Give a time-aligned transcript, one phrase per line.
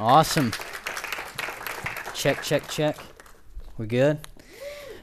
[0.00, 0.52] Awesome.
[2.14, 2.96] Check, check, check.
[3.76, 4.18] We're good.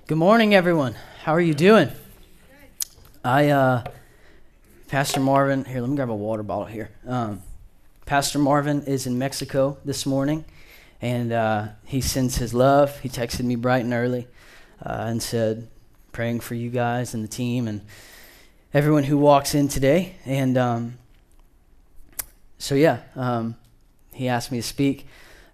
[0.08, 0.96] Good morning, everyone.
[1.24, 1.92] How are you doing?
[3.22, 3.84] I, uh,
[4.88, 6.92] Pastor Marvin, here, let me grab a water bottle here.
[7.06, 7.42] Um,
[8.06, 10.46] Pastor Marvin is in Mexico this morning,
[11.02, 12.98] and uh, he sends his love.
[13.02, 14.30] He texted me bright and early
[14.82, 15.68] uh, and said,
[16.14, 17.82] praying for you guys and the team and
[18.74, 20.16] everyone who walks in today.
[20.26, 20.98] And um,
[22.58, 23.58] so, yeah, um,
[24.16, 25.08] he asked me to speak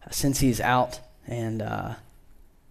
[0.06, 1.96] uh, since he's out, and uh,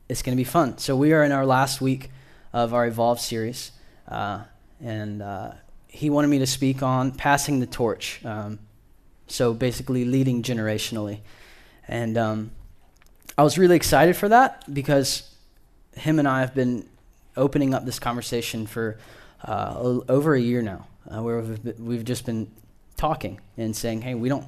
[0.09, 0.79] it's going to be fun.
[0.79, 2.11] So, we are in our last week
[2.53, 3.73] of our Evolve series,
[4.07, 4.45] uh,
[4.81, 5.53] and uh,
[5.89, 8.25] he wanted me to speak on passing the torch.
[8.25, 8.61] Um,
[9.27, 11.19] so, basically, leading generationally.
[11.89, 12.51] And um,
[13.37, 15.29] I was really excited for that because
[15.97, 16.89] him and I have been
[17.37, 18.97] opening up this conversation for
[19.45, 22.49] uh, over a year now, uh, where we've, we've just been
[22.97, 24.47] talking and saying, hey, we don't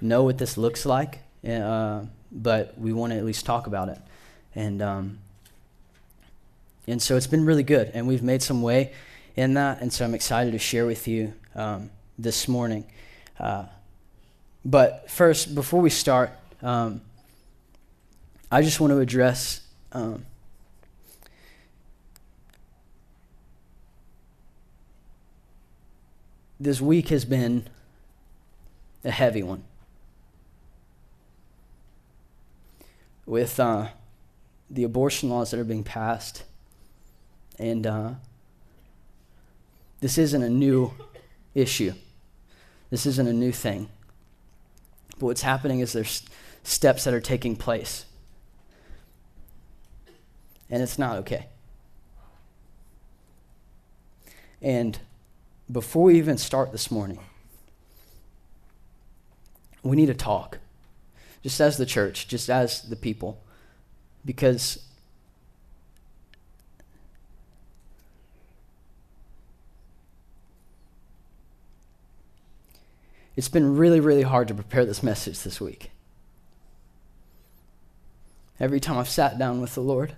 [0.00, 3.98] know what this looks like, uh, but we want to at least talk about it.
[4.54, 5.18] And, um,
[6.86, 8.92] and so it's been really good, and we've made some way
[9.36, 12.84] in that, and so I'm excited to share with you um, this morning.
[13.38, 13.66] Uh,
[14.64, 16.30] but first, before we start,
[16.62, 17.00] um,
[18.50, 19.60] I just want to address
[19.92, 20.24] um,
[26.58, 27.68] this week has been
[29.04, 29.62] a heavy one.
[33.28, 33.88] With uh,
[34.70, 36.44] the abortion laws that are being passed.
[37.58, 38.10] And uh,
[40.00, 40.92] this isn't a new
[41.54, 41.92] issue,
[42.90, 43.90] this isn't a new thing.
[45.18, 46.22] But what's happening is there's
[46.62, 48.06] steps that are taking place.
[50.70, 51.46] And it's not okay.
[54.62, 54.98] And
[55.70, 57.18] before we even start this morning,
[59.82, 60.58] we need to talk
[61.42, 63.42] just as the church, just as the people.
[64.24, 64.84] Because
[73.36, 75.90] it's been really, really hard to prepare this message this week.
[78.60, 80.16] Every time I've sat down with the Lord,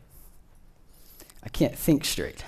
[1.43, 2.45] I can't think straight.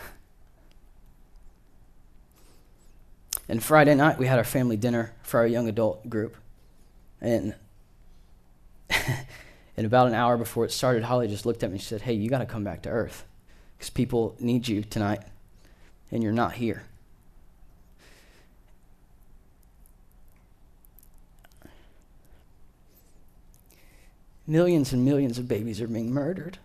[3.49, 6.37] And Friday night, we had our family dinner for our young adult group.
[7.21, 7.55] And
[9.77, 12.13] and about an hour before it started, Holly just looked at me and said, Hey,
[12.13, 13.25] you got to come back to earth
[13.77, 15.23] because people need you tonight
[16.11, 16.85] and you're not here.
[24.47, 26.59] Millions and millions of babies are being murdered.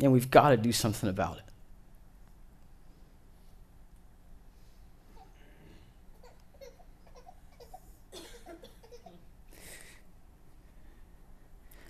[0.00, 1.42] And we've got to do something about it.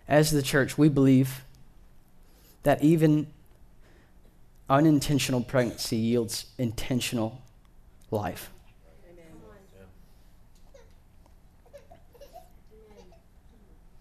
[0.09, 1.44] As the church, we believe
[2.65, 3.28] that even
[4.69, 7.41] unintentional pregnancy yields intentional
[8.10, 8.50] life.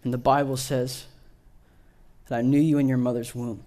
[0.04, 1.06] And the Bible says
[2.28, 3.64] that I knew you in your mother's womb.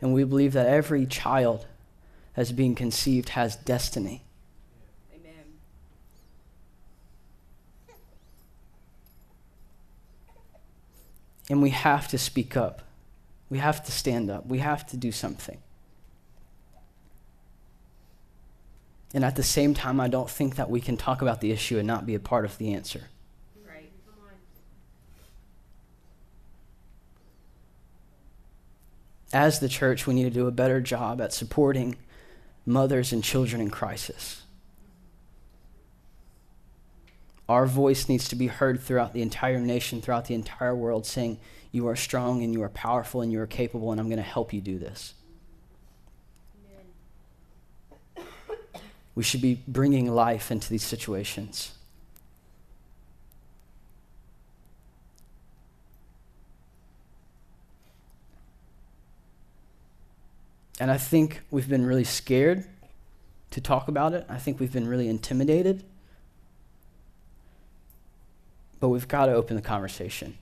[0.00, 1.66] And we believe that every child
[2.36, 4.24] as being conceived has destiny.
[5.14, 5.32] Amen.
[11.48, 12.82] And we have to speak up.
[13.48, 14.46] We have to stand up.
[14.46, 15.58] We have to do something.
[19.14, 21.78] And at the same time, I don't think that we can talk about the issue
[21.78, 23.04] and not be a part of the answer.
[29.36, 31.96] As the church, we need to do a better job at supporting
[32.64, 34.42] mothers and children in crisis.
[37.46, 41.38] Our voice needs to be heard throughout the entire nation, throughout the entire world, saying,
[41.70, 44.22] You are strong and you are powerful and you are capable, and I'm going to
[44.22, 45.12] help you do this.
[48.16, 48.24] Amen.
[49.14, 51.75] We should be bringing life into these situations.
[60.78, 62.64] And I think we've been really scared
[63.50, 64.26] to talk about it.
[64.28, 65.82] I think we've been really intimidated.
[68.80, 70.36] But we've got to open the conversation.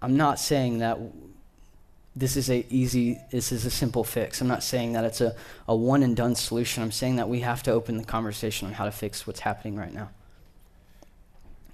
[0.00, 0.98] I'm not saying that
[2.14, 4.40] this is a easy this is a simple fix.
[4.40, 5.34] I'm not saying that it's a,
[5.66, 6.82] a one and done solution.
[6.82, 9.76] I'm saying that we have to open the conversation on how to fix what's happening
[9.76, 10.10] right now.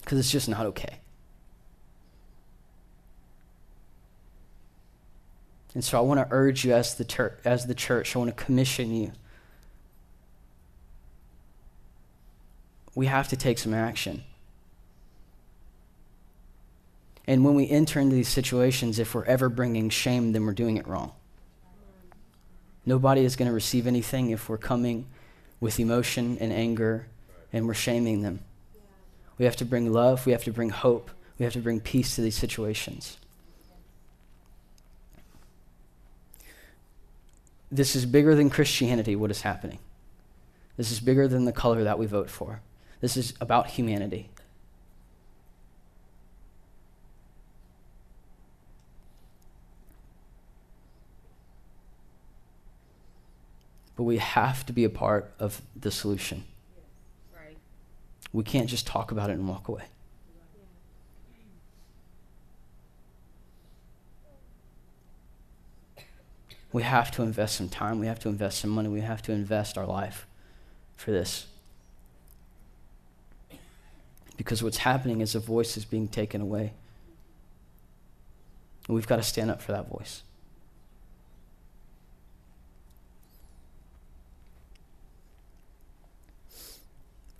[0.09, 1.01] because it's just not okay.
[5.79, 8.37] And so I want to urge you as the, ter- as the church, I want
[8.37, 9.13] to commission you.
[12.97, 14.25] We have to take some action.
[17.29, 20.79] And when we enter into these situations, if we're ever bringing shame, then we're doing
[20.79, 21.13] it wrong.
[22.85, 25.07] Nobody is going to receive anything if we're coming
[25.61, 27.07] with emotion and anger
[27.53, 28.41] and we're shaming them.
[29.39, 32.17] We have to bring love, we have to bring hope, we have to bring peace
[32.17, 33.17] to these situations.
[37.71, 39.79] This is bigger than Christianity, what is happening.
[40.77, 42.61] This is bigger than the color that we vote for.
[43.01, 44.31] This is about humanity.
[53.97, 56.45] But we have to be a part of the solution.
[58.33, 59.85] We can't just talk about it and walk away.
[66.79, 67.99] We have to invest some time.
[67.99, 68.89] We have to invest some money.
[68.89, 70.29] We have to invest our life
[70.95, 71.49] for this.
[74.37, 76.73] Because what's happening is a voice is being taken away.
[78.87, 80.23] And we've got to stand up for that voice.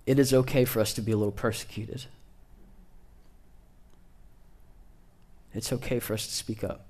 [0.05, 2.07] It is okay for us to be a little persecuted.
[5.53, 6.88] It's okay for us to speak up.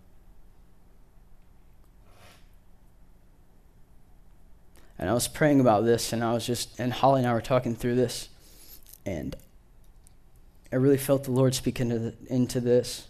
[4.99, 7.41] And I was praying about this, and I was just, and Holly and I were
[7.41, 8.27] talking through this,
[9.05, 9.33] and
[10.73, 13.07] I really felt the Lord speak into, the, into this.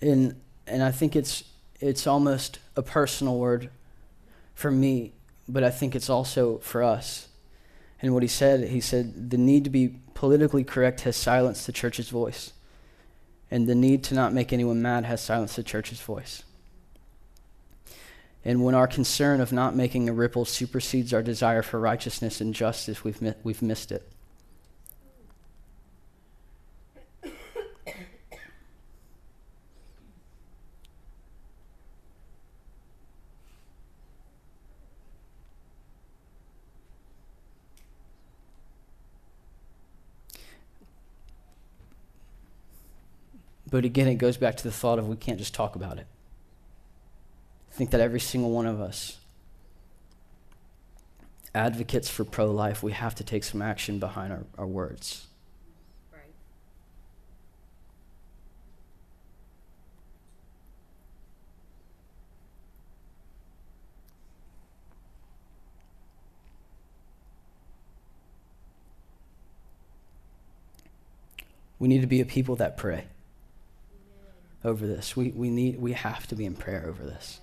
[0.00, 1.42] And, and I think it's,
[1.80, 3.68] it's almost a personal word
[4.54, 5.12] for me,
[5.48, 7.26] but I think it's also for us.
[8.00, 11.72] And what he said, he said, the need to be politically correct has silenced the
[11.72, 12.52] church's voice
[13.50, 16.42] and the need to not make anyone mad has silenced the church's voice.
[18.44, 22.54] And when our concern of not making a ripple supersedes our desire for righteousness and
[22.54, 24.10] justice, we've, mi- we've missed it.
[43.70, 46.06] But again, it goes back to the thought of we can't just talk about it.
[47.70, 49.18] I think that every single one of us,
[51.54, 55.26] advocates for pro life, we have to take some action behind our, our words.
[71.80, 73.04] We need to be a people that pray
[74.64, 75.16] over this.
[75.16, 77.40] We, we, need, we have to be in prayer over this.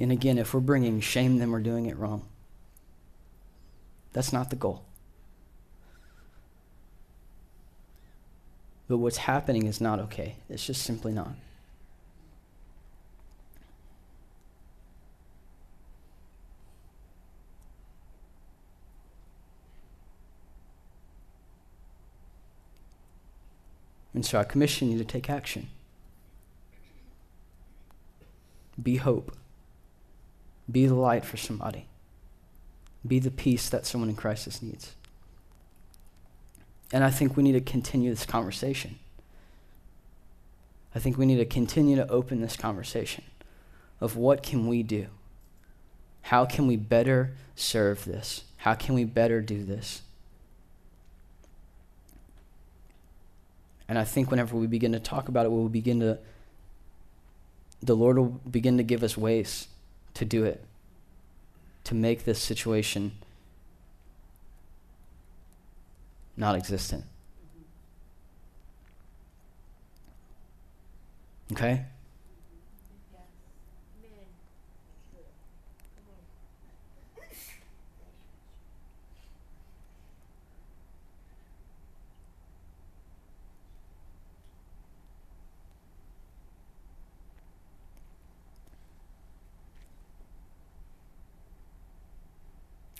[0.00, 2.26] And again, if we're bringing shame, then we're doing it wrong.
[4.14, 4.82] That's not the goal.
[8.88, 10.36] But what's happening is not okay.
[10.48, 11.34] It's just simply not.
[24.14, 25.68] And so I commission you to take action.
[28.82, 29.36] Be hope.
[30.70, 31.86] Be the light for somebody.
[33.06, 34.94] Be the peace that someone in crisis needs.
[36.92, 38.98] And I think we need to continue this conversation.
[40.94, 43.24] I think we need to continue to open this conversation
[44.00, 45.06] of what can we do?
[46.22, 48.44] How can we better serve this?
[48.58, 50.02] How can we better do this?
[53.90, 56.16] And I think whenever we begin to talk about it, we'll begin to,
[57.82, 59.66] the Lord will begin to give us ways
[60.14, 60.64] to do it,
[61.82, 63.10] to make this situation
[66.36, 67.04] not existent.
[71.50, 71.84] Okay?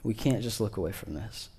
[0.02, 1.50] We can't just look away from this.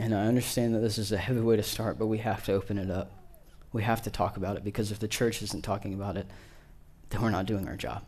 [0.00, 2.52] And I understand that this is a heavy way to start, but we have to
[2.52, 3.10] open it up.
[3.72, 6.26] We have to talk about it because if the church isn't talking about it,
[7.10, 8.04] then we're not doing our job.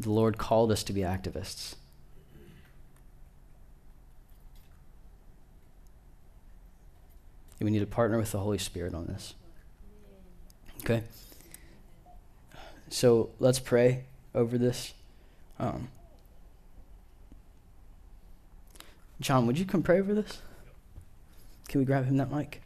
[0.00, 1.74] The Lord called us to be activists.
[7.60, 9.34] We need to partner with the Holy Spirit on this.
[10.80, 11.02] Okay?
[12.88, 14.94] So let's pray over this.
[15.58, 15.88] Um,
[19.20, 20.40] John, would you come pray over this?
[21.68, 22.62] Can we grab him that mic?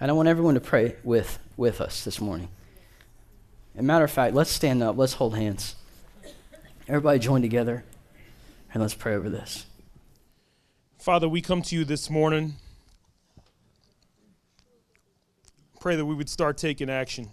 [0.00, 2.48] And I want everyone to pray with, with us this morning.
[3.74, 4.96] As a matter of fact, let's stand up.
[4.96, 5.74] Let's hold hands.
[6.86, 7.84] Everybody join together
[8.72, 9.66] and let's pray over this.
[10.98, 12.54] Father, we come to you this morning.
[15.84, 17.28] Pray that we would start taking action.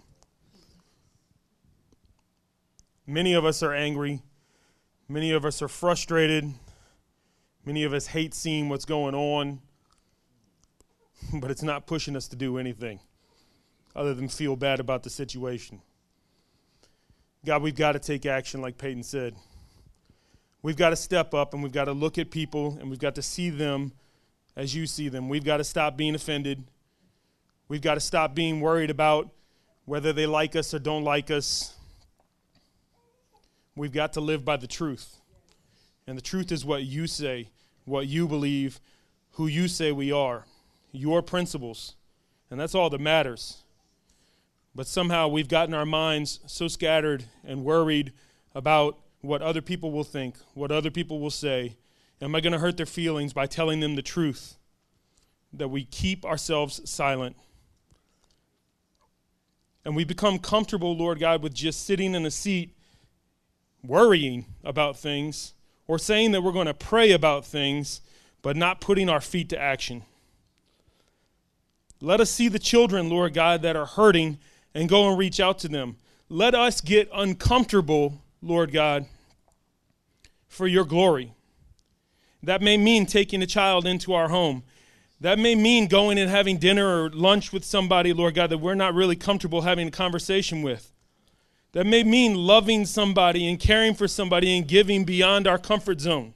[3.07, 4.23] Many of us are angry.
[5.07, 6.51] Many of us are frustrated.
[7.63, 9.61] Many of us hate seeing what's going on.
[11.33, 12.99] But it's not pushing us to do anything
[13.95, 15.81] other than feel bad about the situation.
[17.45, 19.33] God, we've got to take action, like Peyton said.
[20.61, 23.15] We've got to step up and we've got to look at people and we've got
[23.15, 23.93] to see them
[24.57, 25.29] as you see them.
[25.29, 26.65] We've got to stop being offended.
[27.71, 29.29] We've got to stop being worried about
[29.85, 31.73] whether they like us or don't like us.
[33.77, 35.21] We've got to live by the truth.
[36.05, 37.47] And the truth is what you say,
[37.85, 38.81] what you believe,
[39.35, 40.45] who you say we are,
[40.91, 41.95] your principles.
[42.49, 43.63] And that's all that matters.
[44.75, 48.11] But somehow we've gotten our minds so scattered and worried
[48.53, 51.77] about what other people will think, what other people will say.
[52.21, 54.57] Am I going to hurt their feelings by telling them the truth?
[55.53, 57.37] That we keep ourselves silent.
[59.83, 62.75] And we become comfortable, Lord God, with just sitting in a seat
[63.83, 65.53] worrying about things
[65.87, 68.01] or saying that we're going to pray about things,
[68.41, 70.03] but not putting our feet to action.
[71.99, 74.39] Let us see the children, Lord God, that are hurting
[74.73, 75.97] and go and reach out to them.
[76.29, 79.05] Let us get uncomfortable, Lord God,
[80.47, 81.33] for your glory.
[82.41, 84.63] That may mean taking a child into our home.
[85.21, 88.73] That may mean going and having dinner or lunch with somebody, Lord God, that we're
[88.73, 90.91] not really comfortable having a conversation with.
[91.73, 96.33] That may mean loving somebody and caring for somebody and giving beyond our comfort zone.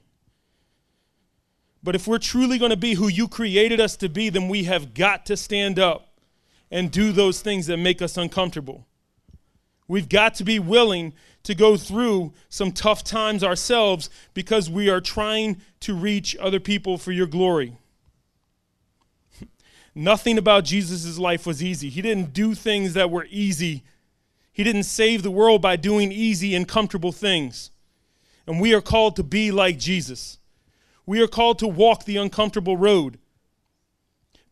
[1.82, 4.64] But if we're truly going to be who you created us to be, then we
[4.64, 6.20] have got to stand up
[6.70, 8.86] and do those things that make us uncomfortable.
[9.88, 11.12] We've got to be willing
[11.42, 16.98] to go through some tough times ourselves because we are trying to reach other people
[16.98, 17.76] for your glory.
[19.98, 21.88] Nothing about Jesus' life was easy.
[21.88, 23.82] He didn't do things that were easy.
[24.52, 27.70] He didn't save the world by doing easy and comfortable things.
[28.46, 30.38] And we are called to be like Jesus.
[31.06, 33.18] We are called to walk the uncomfortable road.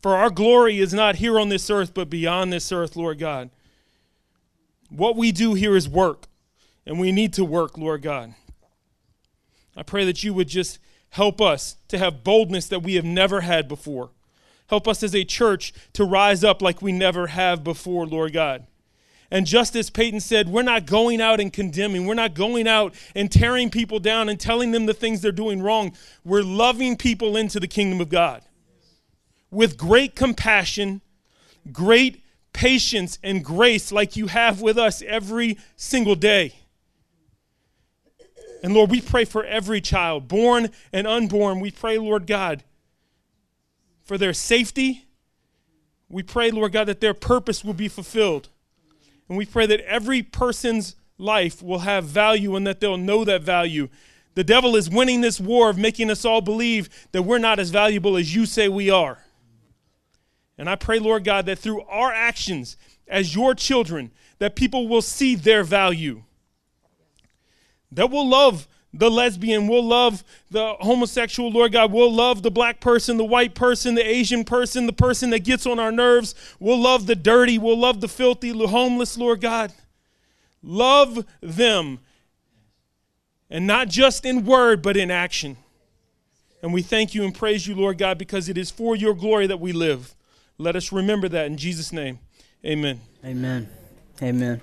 [0.01, 3.51] For our glory is not here on this earth, but beyond this earth, Lord God.
[4.89, 6.27] What we do here is work,
[6.87, 8.35] and we need to work, Lord God.
[9.77, 10.79] I pray that you would just
[11.11, 14.09] help us to have boldness that we have never had before.
[14.69, 18.67] Help us as a church to rise up like we never have before, Lord God.
[19.31, 22.07] And just as Peyton said, we're not going out and condemning.
[22.07, 25.61] We're not going out and tearing people down and telling them the things they're doing
[25.61, 25.97] wrong.
[26.25, 28.43] We're loving people into the kingdom of God
[29.51, 31.01] with great compassion,
[31.73, 36.55] great patience, and grace, like you have with us every single day.
[38.63, 41.61] And Lord, we pray for every child, born and unborn.
[41.61, 42.65] We pray, Lord God,
[44.05, 45.07] for their safety.
[46.09, 48.49] We pray, Lord God, that their purpose will be fulfilled.
[49.29, 53.43] And we pray that every person's life will have value and that they'll know that
[53.43, 53.89] value.
[54.35, 57.71] The devil is winning this war of making us all believe that we're not as
[57.71, 59.19] valuable as you say we are.
[60.59, 62.77] And I pray, Lord God, that through our actions
[63.09, 66.23] as your children, that people will see their value.
[67.93, 68.67] That we'll love
[68.97, 71.93] the lesbian, we'll love the homosexual, Lord God.
[71.93, 75.67] We'll love the black person, the white person, the Asian person, the person that gets
[75.67, 76.35] on our nerves.
[76.61, 79.73] We'll love the dirty, we'll love the filthy, the homeless, Lord God.
[80.63, 81.99] Love them.
[83.51, 85.57] And not just in word, but in action.
[86.63, 89.47] And we thank you and praise you, Lord God, because it is for your glory
[89.49, 90.15] that we live.
[90.57, 92.21] Let us remember that in Jesus' name.
[92.65, 93.01] Amen.
[93.25, 93.69] Amen.
[94.23, 94.61] Amen.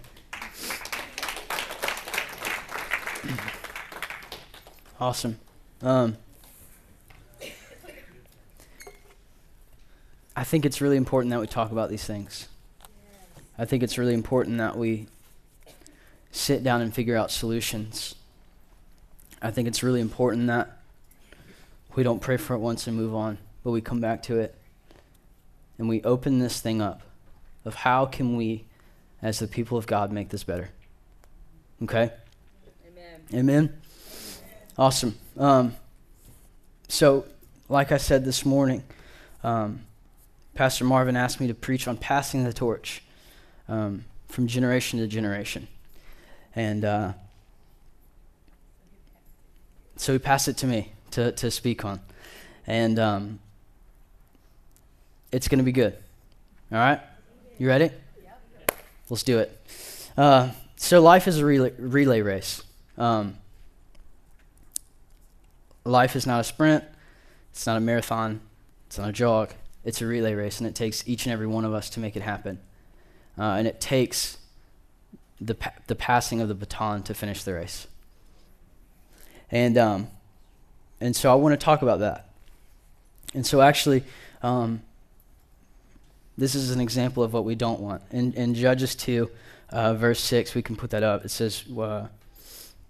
[5.01, 5.39] Awesome.
[5.81, 6.15] Um,
[10.35, 12.47] I think it's really important that we talk about these things.
[13.57, 15.07] I think it's really important that we
[16.31, 18.13] sit down and figure out solutions.
[19.41, 20.77] I think it's really important that
[21.95, 24.53] we don't pray for it once and move on, but we come back to it
[25.79, 27.01] and we open this thing up
[27.65, 28.65] of how can we,
[29.19, 30.69] as the people of God, make this better.
[31.81, 32.11] Okay?
[32.87, 33.21] Amen.
[33.33, 33.80] Amen.
[34.77, 35.17] Awesome.
[35.37, 35.75] Um,
[36.87, 37.25] so,
[37.67, 38.83] like I said this morning,
[39.43, 39.81] um,
[40.55, 43.03] Pastor Marvin asked me to preach on passing the torch
[43.67, 45.67] um, from generation to generation.
[46.55, 47.13] And uh,
[49.97, 51.99] so he passed it to me to, to speak on.
[52.65, 53.39] And um,
[55.33, 55.97] it's going to be good.
[56.71, 57.01] All right?
[57.57, 57.91] You ready?
[59.09, 59.67] Let's do it.
[60.15, 62.63] Uh, so, life is a relay, relay race.
[62.97, 63.37] Um,
[65.83, 66.83] life is not a sprint,
[67.51, 68.41] it's not a marathon,
[68.87, 69.53] it's not a jog.
[69.83, 72.15] It's a relay race, and it takes each and every one of us to make
[72.15, 72.59] it happen.
[73.37, 74.37] Uh, and it takes
[75.39, 77.87] the, pa- the passing of the baton to finish the race.
[79.49, 80.07] And, um,
[80.99, 82.29] and so I want to talk about that.
[83.33, 84.03] And so, actually,
[84.43, 84.83] um,
[86.37, 88.03] this is an example of what we don't want.
[88.11, 89.31] In, in Judges 2,
[89.69, 91.25] uh, verse 6, we can put that up.
[91.25, 92.07] It says, uh,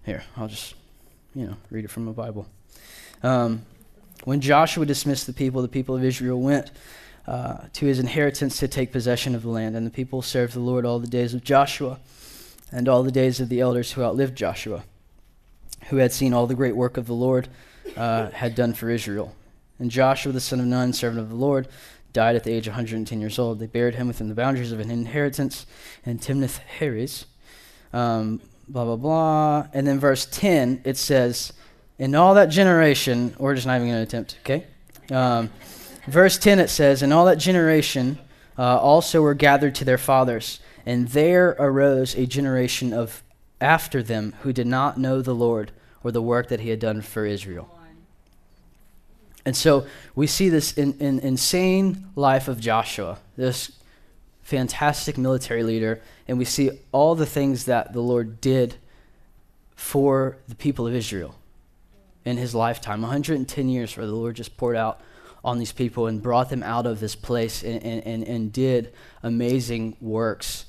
[0.04, 0.74] here, I'll just,
[1.36, 2.48] you know, read it from the Bible.
[3.24, 3.66] Um,
[4.24, 6.72] when Joshua dismissed the people, the people of Israel went
[7.28, 9.76] uh, to his inheritance to take possession of the land.
[9.76, 12.00] And the people served the Lord all the days of Joshua
[12.72, 14.84] and all the days of the elders who outlived Joshua,
[15.88, 17.48] who had seen all the great work of the Lord
[17.96, 19.36] uh, had done for Israel.
[19.80, 21.68] And Joshua, the son of Nun, servant of the Lord,
[22.14, 23.60] died at the age of 110 years old.
[23.60, 25.66] They buried him within the boundaries of an inheritance
[26.06, 27.26] in Timnath Heres.
[27.94, 29.68] Um, blah, blah, blah.
[29.74, 31.54] And then verse 10, it says,
[32.02, 34.66] In all that generation, we're just not even going to attempt, okay?
[35.12, 35.52] Um,
[36.08, 38.18] verse 10, it says, In all that generation
[38.58, 43.22] uh, also were gathered to their fathers, and there arose a generation of
[43.62, 45.72] after them who did not know the Lord
[46.04, 47.70] or the work that he had done for Israel.
[49.46, 49.86] And so
[50.16, 53.74] we see this in, in, insane life of Joshua, this
[54.42, 58.78] fantastic military leader, and we see all the things that the Lord did
[59.76, 61.36] for the people of Israel
[62.26, 65.02] in his lifetime 110 years where the Lord just poured out
[65.44, 69.98] on these people and brought them out of this place and, and, and did amazing
[70.00, 70.66] works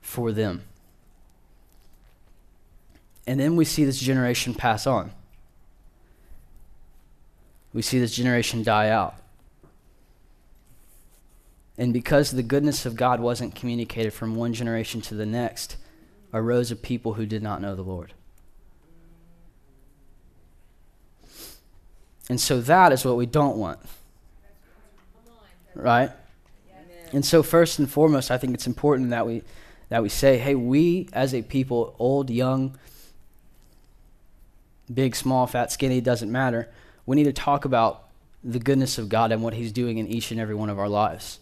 [0.00, 0.62] for them.
[3.26, 5.12] And then we see this generation pass on
[7.74, 9.16] we see this generation die out.
[11.76, 15.76] And because the goodness of God wasn't communicated from one generation to the next,
[16.32, 18.14] arose a people who did not know the Lord.
[22.28, 23.80] And so that is what we don't want.
[25.74, 26.10] Right?
[27.12, 29.42] And so first and foremost, I think it's important that we
[29.90, 32.76] that we say, hey, we as a people, old, young,
[34.92, 36.68] big, small, fat, skinny, doesn't matter
[37.06, 38.08] we need to talk about
[38.42, 40.88] the goodness of God and what He's doing in each and every one of our
[40.88, 41.38] lives.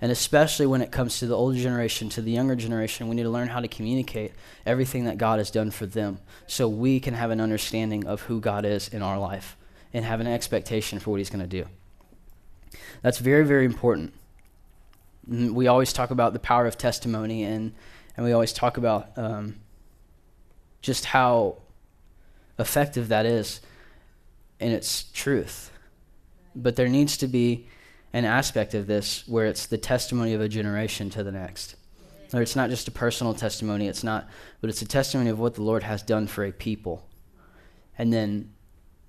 [0.00, 3.22] And especially when it comes to the older generation, to the younger generation, we need
[3.22, 4.32] to learn how to communicate
[4.66, 8.40] everything that God has done for them so we can have an understanding of who
[8.40, 9.56] God is in our life
[9.96, 11.66] and have an expectation for what He's going to do.
[13.00, 14.12] That's very, very important.
[15.28, 17.72] Mm, we always talk about the power of testimony, and,
[18.14, 19.56] and we always talk about um,
[20.82, 21.56] just how
[22.58, 23.62] effective that is
[24.60, 25.72] in its truth.
[26.54, 27.66] But there needs to be
[28.12, 31.74] an aspect of this where it's the testimony of a generation to the next.
[32.34, 34.28] Or it's not just a personal testimony, it's not,
[34.60, 37.06] but it's a testimony of what the Lord has done for a people.
[37.96, 38.52] And then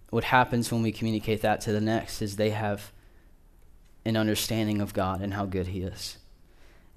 [0.10, 2.91] what happens when we communicate that to the next is they have
[4.06, 6.17] an understanding of God and how good He is.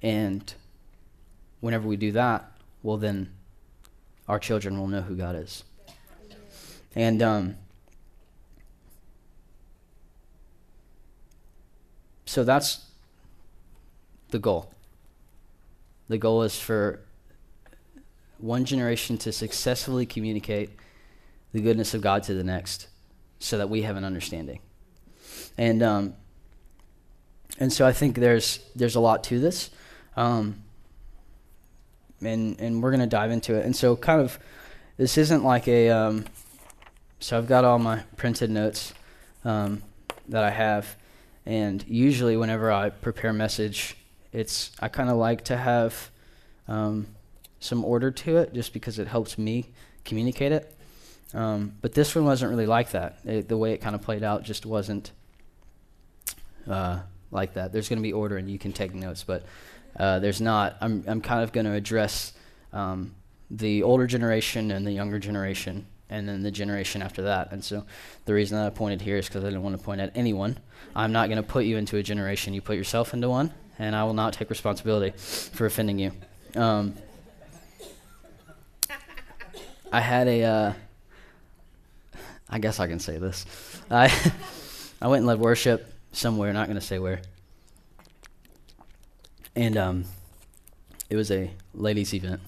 [0.02, 0.52] And
[1.60, 3.32] whenever we do that, well, then
[4.28, 5.64] our children will know who God is.
[6.94, 7.56] And um,
[12.30, 12.86] So that's
[14.28, 14.72] the goal.
[16.06, 17.00] The goal is for
[18.38, 20.70] one generation to successfully communicate
[21.50, 22.86] the goodness of God to the next
[23.40, 24.60] so that we have an understanding.
[25.58, 26.14] And, um,
[27.58, 29.70] and so I think there's, there's a lot to this.
[30.16, 30.62] Um,
[32.22, 33.64] and, and we're to dive into it.
[33.64, 34.38] And so, kind of,
[34.96, 35.90] this isn't like a.
[35.90, 36.26] Um,
[37.18, 38.94] so, I've got all my printed notes
[39.44, 39.82] um,
[40.28, 40.96] that I have.
[41.46, 43.96] And usually, whenever I prepare a message,
[44.32, 46.10] it's I kind of like to have
[46.68, 47.06] um,
[47.58, 49.70] some order to it, just because it helps me
[50.04, 50.76] communicate it.
[51.34, 53.18] Um, but this one wasn't really like that.
[53.24, 55.12] It, the way it kind of played out just wasn't
[56.68, 57.72] uh, like that.
[57.72, 59.44] There's going to be order, and you can take notes, but
[59.96, 60.76] uh, there's not.
[60.80, 62.32] I'm I'm kind of going to address
[62.72, 63.14] um,
[63.50, 67.52] the older generation and the younger generation and then the generation after that.
[67.52, 67.84] And so
[68.24, 70.58] the reason that I pointed here is because I didn't want to point at anyone.
[70.94, 72.52] I'm not going to put you into a generation.
[72.52, 76.12] You put yourself into one, and I will not take responsibility for offending you.
[76.56, 76.94] Um,
[79.92, 80.42] I had a.
[80.42, 80.72] Uh,
[82.50, 83.46] I guess I can say this.
[83.90, 84.12] I
[85.02, 86.52] I went and led worship somewhere.
[86.52, 87.22] Not going to say where.
[89.54, 90.04] And um,
[91.08, 92.40] it was a ladies' event,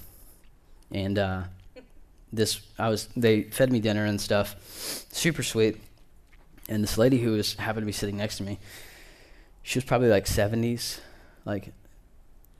[0.91, 1.43] and uh,
[2.33, 4.57] this I was they fed me dinner and stuff,
[5.12, 5.81] super sweet.
[6.69, 8.59] And this lady who was happened to be sitting next to me,
[9.62, 11.01] she was probably like 70s,
[11.45, 11.73] like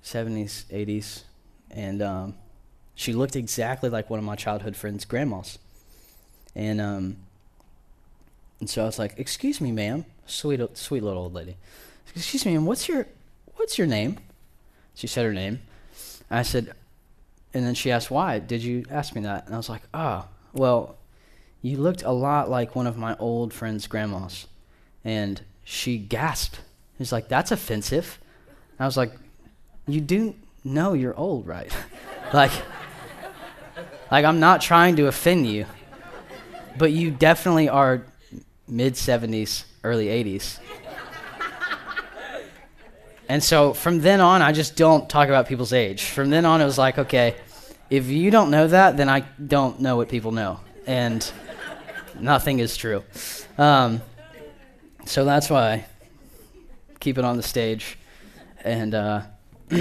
[0.05, 1.23] 70s, 80s,
[1.71, 2.35] and um,
[2.95, 5.59] she looked exactly like one of my childhood friends' grandmas.
[6.55, 7.17] And um,
[8.63, 11.57] and so I was like, "Excuse me, ma'am, sweet, sweet little old lady.
[12.15, 13.09] Excuse me, what's your
[13.57, 14.19] what's your name?"
[14.95, 15.63] She said her name.
[16.31, 16.73] I said,
[17.53, 20.29] and then she asked, "Why did you ask me that?" And I was like, "Oh,
[20.53, 20.95] well,
[21.61, 24.47] you looked a lot like one of my old friends' grandmas."
[25.05, 26.61] And she gasped.
[26.99, 28.21] She's like, "That's offensive."
[28.79, 29.13] And I was like,
[29.89, 31.77] "You do know you're old, right?"
[32.33, 32.53] like,
[34.09, 35.67] like I'm not trying to offend you,
[36.79, 38.05] but you definitely are
[38.73, 40.59] mid 70s, early 80s.
[43.29, 46.05] And so from then on, I just don't talk about people's age.
[46.05, 47.37] From then on, it was like, okay,
[47.89, 50.61] if you don't know that, then I don't know what people know.
[50.87, 51.31] And
[52.19, 53.05] nothing is true.
[53.57, 54.03] Um,
[55.07, 55.87] so that's why I
[57.01, 57.97] keep it on the stage.
[58.65, 59.23] And uh,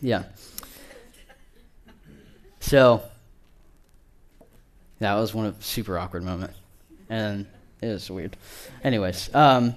[0.00, 0.24] yeah.
[2.60, 3.02] So
[4.98, 6.52] that was one of super awkward moment,
[7.10, 7.46] and
[7.82, 8.36] it was weird.
[8.82, 9.74] Anyways, um,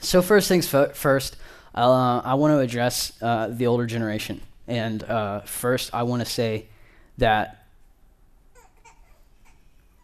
[0.00, 1.36] so first things fo- first,
[1.74, 6.26] uh, I want to address uh, the older generation, and uh, first I want to
[6.26, 6.66] say
[7.16, 7.66] that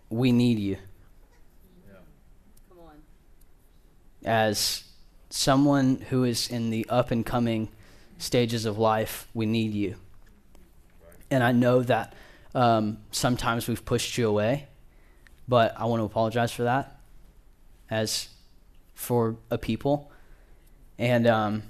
[0.08, 0.76] we need you.
[4.24, 4.84] As
[5.30, 7.68] someone who is in the up and coming
[8.18, 9.96] stages of life, we need you.
[11.30, 12.14] And I know that
[12.54, 14.68] um, sometimes we've pushed you away,
[15.48, 16.98] but I want to apologize for that
[17.90, 18.28] as
[18.94, 20.10] for a people.
[20.98, 21.62] And um,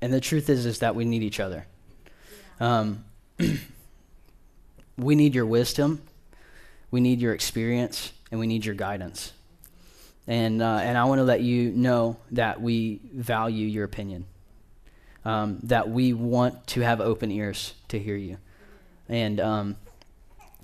[0.00, 1.66] and the truth is is that we need each other.
[2.58, 3.04] Um,
[4.98, 6.02] we need your wisdom,
[6.90, 9.32] we need your experience, and we need your guidance.
[10.26, 14.26] And uh, and I want to let you know that we value your opinion.
[15.22, 18.38] Um, that we want to have open ears to hear you,
[19.06, 19.76] and um,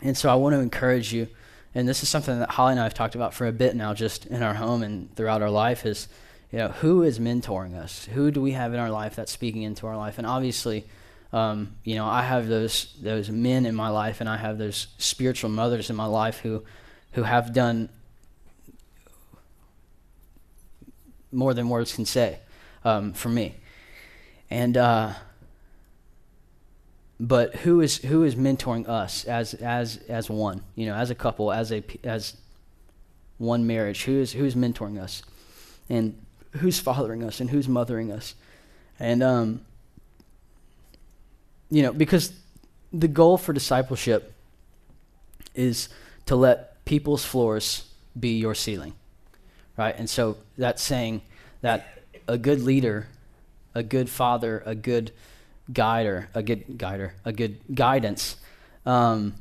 [0.00, 1.28] and so I want to encourage you.
[1.76, 3.92] And this is something that Holly and I have talked about for a bit now,
[3.92, 5.84] just in our home and throughout our life.
[5.84, 6.08] Is
[6.50, 8.06] you know who is mentoring us?
[8.06, 10.16] Who do we have in our life that's speaking into our life?
[10.16, 10.86] And obviously,
[11.34, 14.86] um, you know, I have those those men in my life, and I have those
[14.96, 16.64] spiritual mothers in my life who
[17.12, 17.90] who have done
[21.30, 22.38] more than words can say
[22.86, 23.54] um, for me.
[24.48, 25.12] And uh,
[27.18, 30.62] but who is who is mentoring us as as as one?
[30.74, 32.36] You know, as a couple, as a as
[33.38, 34.04] one marriage.
[34.04, 35.22] Who is who's mentoring us,
[35.88, 36.20] and
[36.52, 38.34] who's fathering us, and who's mothering us,
[38.98, 39.62] and um,
[41.70, 42.32] you know, because
[42.92, 44.32] the goal for discipleship
[45.54, 45.88] is
[46.26, 48.94] to let people's floors be your ceiling,
[49.76, 49.94] right?
[49.96, 51.22] And so that's saying
[51.62, 51.98] that
[52.28, 53.08] a good leader,
[53.74, 55.12] a good father, a good
[55.72, 58.36] guider, a good guider, a good guidance
[58.84, 59.34] um,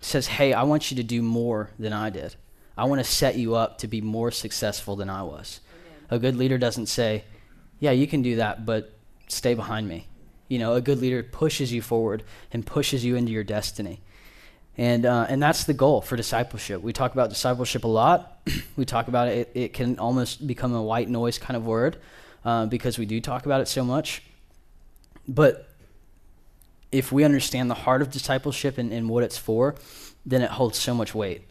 [0.00, 2.34] says, "Hey, I want you to do more than I did.
[2.76, 6.06] I want to set you up to be more successful than I was." Amen.
[6.10, 7.24] A good leader doesn't say,
[7.80, 8.92] "Yeah, you can do that, but
[9.28, 10.06] stay behind me."
[10.48, 14.00] You know, a good leader pushes you forward and pushes you into your destiny.
[14.76, 16.82] And, uh, and that's the goal for discipleship.
[16.82, 18.40] We talk about discipleship a lot.
[18.76, 21.98] we talk about it, it, it, can almost become a white noise kind of word
[22.44, 24.22] uh, because we do talk about it so much.
[25.26, 25.68] But
[26.90, 29.74] if we understand the heart of discipleship and, and what it's for,
[30.26, 31.42] then it holds so much weight.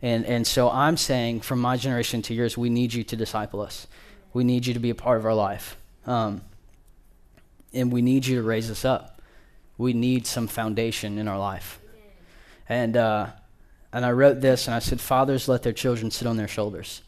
[0.00, 3.60] And, and so I'm saying, from my generation to yours, we need you to disciple
[3.60, 3.86] us.
[4.32, 5.76] We need you to be a part of our life.
[6.06, 6.42] Um,
[7.72, 9.20] and we need you to raise us up.
[9.78, 11.80] We need some foundation in our life.
[12.68, 13.28] And, uh,
[13.92, 17.02] and I wrote this, and I said, Fathers, let their children sit on their shoulders.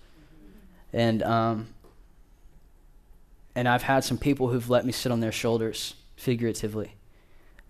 [0.92, 1.68] And, um,
[3.54, 6.94] and I've had some people who've let me sit on their shoulders figuratively.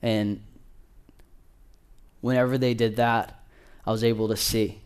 [0.02, 0.42] And
[2.20, 3.40] whenever they did that,
[3.84, 4.80] I was able to see.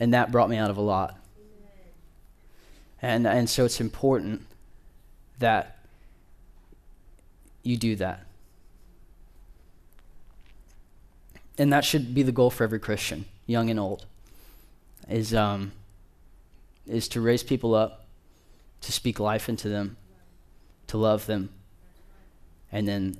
[0.00, 1.16] And that brought me out of a lot.
[3.00, 4.42] And, and so it's important
[5.38, 5.78] that
[7.62, 8.28] you do that.
[11.58, 14.06] and that should be the goal for every Christian, young and old,
[15.08, 15.72] is, um,
[16.86, 18.06] is to raise people up,
[18.80, 19.96] to speak life into them,
[20.88, 21.50] to love them,
[22.70, 23.16] and then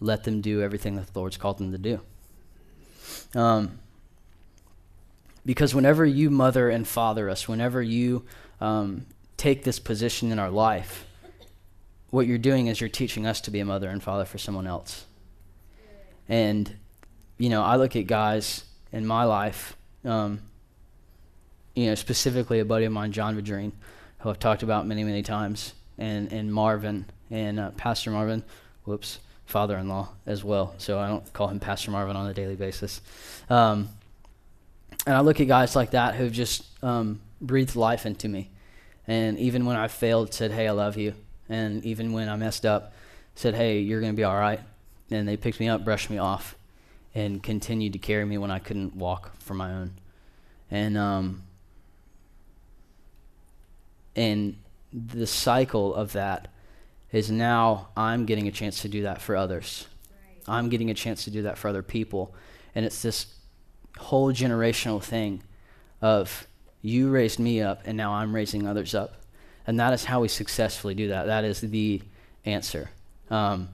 [0.00, 2.00] let them do everything that the Lord's called them to do.
[3.34, 3.78] Um,
[5.44, 8.24] because whenever you mother and father us, whenever you
[8.60, 11.06] um, take this position in our life,
[12.10, 14.66] what you're doing is you're teaching us to be a mother and father for someone
[14.66, 15.06] else.
[16.28, 16.76] And,
[17.38, 20.40] you know, I look at guys in my life, um,
[21.74, 23.72] you know, specifically a buddy of mine, John Vadrine,
[24.18, 28.42] who I've talked about many, many times, and, and Marvin, and uh, Pastor Marvin,
[28.84, 30.74] whoops, father in law as well.
[30.78, 33.00] So I don't call him Pastor Marvin on a daily basis.
[33.48, 33.88] Um,
[35.06, 38.50] and I look at guys like that who've just um, breathed life into me.
[39.06, 41.14] And even when I failed, said, hey, I love you.
[41.48, 42.92] And even when I messed up,
[43.34, 44.60] said, hey, you're going to be all right.
[45.10, 46.54] And they picked me up, brushed me off,
[47.14, 49.92] and continued to carry me when I couldn't walk for my own.
[50.70, 51.42] And, um,
[54.14, 54.56] and
[54.92, 56.48] the cycle of that
[57.12, 59.86] is now I'm getting a chance to do that for others.
[60.10, 60.54] Right.
[60.54, 62.34] I'm getting a chance to do that for other people.
[62.74, 63.26] And it's this
[63.98, 65.42] whole generational thing
[66.00, 66.46] of
[66.82, 69.16] you raised me up and now I'm raising others up.
[69.66, 71.26] And that is how we successfully do that.
[71.26, 72.02] That is the
[72.44, 72.90] answer.
[73.28, 73.68] Um,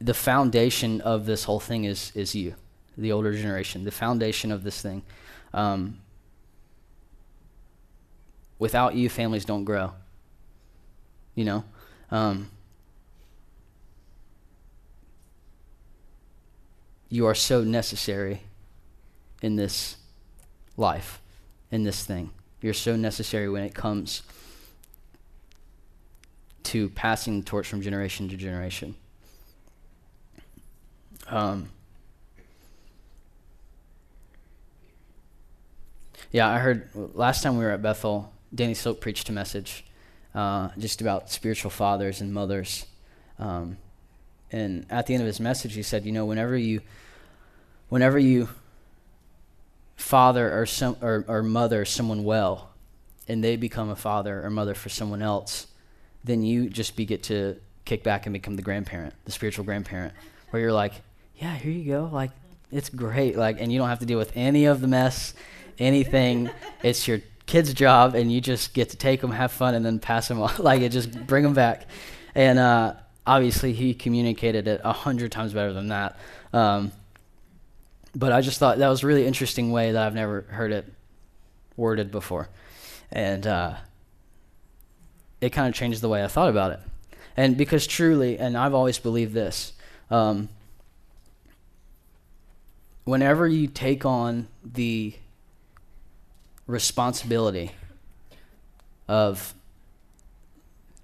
[0.00, 2.54] the foundation of this whole thing is, is you,
[2.96, 3.84] the older generation.
[3.84, 5.02] The foundation of this thing.
[5.52, 5.98] Um,
[8.58, 9.92] without you, families don't grow.
[11.34, 11.64] You know?
[12.10, 12.50] Um,
[17.08, 18.42] you are so necessary
[19.42, 19.96] in this
[20.76, 21.20] life,
[21.70, 22.30] in this thing.
[22.60, 24.22] You're so necessary when it comes
[26.64, 28.96] to passing the torch from generation to generation.
[31.28, 31.68] Um,
[36.32, 39.84] yeah, I heard last time we were at Bethel, Danny Silk preached a message
[40.34, 42.86] uh, just about spiritual fathers and mothers.
[43.38, 43.78] Um,
[44.52, 46.80] and at the end of his message, he said, you know, whenever you,
[47.88, 48.48] whenever you
[49.96, 52.70] father or some or, or mother someone well,
[53.28, 55.66] and they become a father or mother for someone else,
[56.22, 60.12] then you just be get to kick back and become the grandparent, the spiritual grandparent,
[60.50, 60.92] where you're like,
[61.36, 62.30] yeah, here you go, like
[62.70, 65.34] it's great, like, and you don't have to deal with any of the mess,
[65.78, 66.50] anything.
[66.82, 69.98] it's your kid's job, and you just get to take them, have fun, and then
[69.98, 70.52] pass them on.
[70.58, 71.86] like it, just bring them back.
[72.34, 72.94] And uh,
[73.26, 76.18] obviously, he communicated it a hundred times better than that.
[76.52, 76.92] Um,
[78.14, 80.92] but I just thought that was a really interesting way that I've never heard it
[81.76, 82.48] worded before,
[83.10, 83.74] and uh,
[85.40, 86.80] it kind of changed the way I thought about it.
[87.36, 89.72] And because truly, and I've always believed this.
[90.10, 90.48] Um,
[93.04, 95.14] whenever you take on the
[96.66, 97.72] responsibility
[99.08, 99.54] of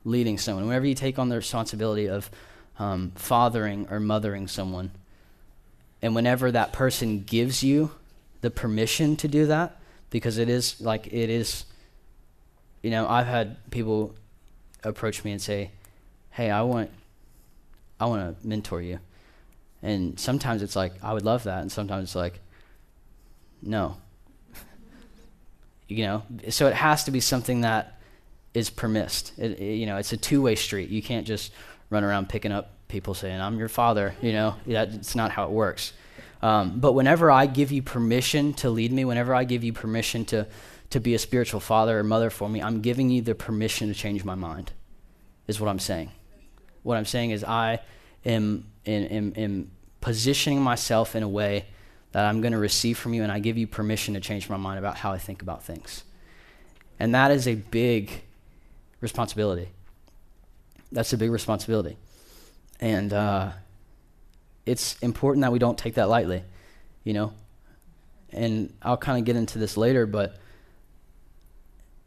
[0.05, 2.31] leading someone, whenever you take on the responsibility of
[2.79, 4.91] um, fathering or mothering someone,
[6.01, 7.93] and whenever that person gives you
[8.41, 11.65] the permission to do that, because it is like it is,
[12.83, 14.15] you know, I've had people
[14.83, 15.71] approach me and say,
[16.31, 16.91] "Hey, I want,
[18.01, 18.99] I want to mentor you,"
[19.81, 22.41] and sometimes it's like I would love that, and sometimes it's like,
[23.63, 23.99] no,
[25.89, 28.01] you know so it has to be something that
[28.55, 29.33] is permissed.
[29.39, 30.89] It, it, you know it's a two-way street.
[30.89, 31.53] You can't just
[31.91, 34.55] run around picking up people saying i'm your father you know?
[34.67, 35.95] That's not how it works.
[36.43, 40.25] Um, but whenever i give you permission to lead me whenever i give you permission
[40.27, 40.47] to
[40.91, 43.95] to be a spiritual father or mother for me i'm giving you the permission to
[43.95, 44.73] change my mind
[45.47, 46.11] is what i'm saying.
[46.83, 47.81] What i'm saying is i
[48.25, 51.67] am, am, am, am positioning myself in a way
[52.13, 54.57] that I'm going to receive from you, and I give you permission to change my
[54.57, 56.05] mind about how I think about things.
[57.01, 58.23] And that is a big
[59.01, 59.69] responsibility.
[60.93, 61.97] That's a big responsibility.
[62.81, 63.53] And uh,
[64.67, 66.43] it's important that we don't take that lightly,
[67.03, 67.33] you know?
[68.31, 70.37] And I'll kind of get into this later, but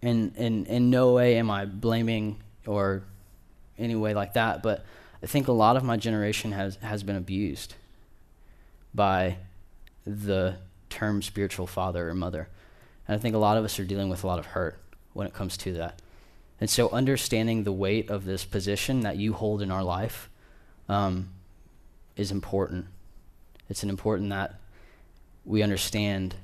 [0.01, 3.03] in, in, in no way am I blaming or
[3.77, 4.85] any way like that, but
[5.21, 7.73] I think a lot of my generation has, has been abused
[8.93, 9.37] by
[10.05, 10.57] the
[10.89, 12.47] term spiritual father or mother.
[13.07, 14.77] And I think a lot of us are dealing with a lot of hurt
[15.13, 16.01] when it comes to that.
[16.59, 20.29] And so, understanding the weight of this position that you hold in our life
[20.87, 21.29] um,
[22.15, 22.85] is important.
[23.69, 24.55] It's an important that
[25.43, 26.35] we understand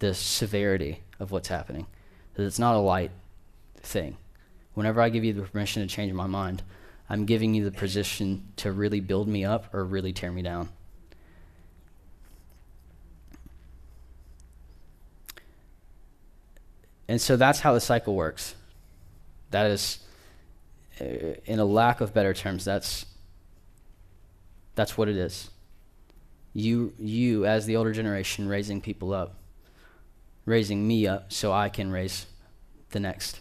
[0.00, 1.86] the severity of what's happening.
[2.34, 3.10] That it's not a light
[3.76, 4.16] thing.
[4.74, 6.62] Whenever I give you the permission to change my mind,
[7.10, 10.68] I'm giving you the position to really build me up or really tear me down.
[17.08, 18.54] And so that's how the cycle works.
[19.50, 19.98] That is,
[21.00, 21.04] uh,
[21.46, 23.06] in a lack of better terms, that's
[24.74, 25.50] that's what it is.
[26.54, 29.34] You, you as the older generation, raising people up,
[30.44, 32.26] raising me up so I can raise
[32.90, 33.40] the next,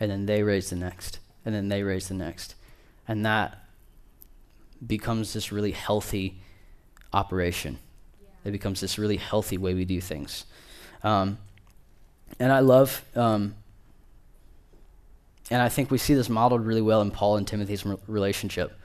[0.00, 2.54] and then they raise the next, and then they raise the next,
[3.06, 3.58] and that
[4.86, 6.40] becomes this really healthy
[7.12, 7.78] operation.
[8.20, 8.28] Yeah.
[8.46, 10.46] It becomes this really healthy way we do things.
[11.02, 11.38] Um,
[12.38, 13.54] and I love, um,
[15.50, 18.78] and I think we see this modeled really well in Paul and Timothy's relationship.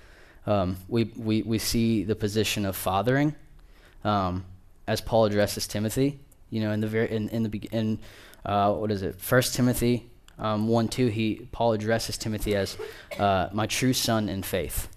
[0.45, 3.35] Um, we, we, we see the position of fathering
[4.03, 4.45] um,
[4.87, 6.19] as Paul addresses Timothy.
[6.49, 7.99] You know, in the very in, in the in
[8.45, 9.19] uh, what is it?
[9.19, 11.07] First Timothy um, one two.
[11.07, 12.77] He Paul addresses Timothy as
[13.19, 14.87] uh, my true son in faith,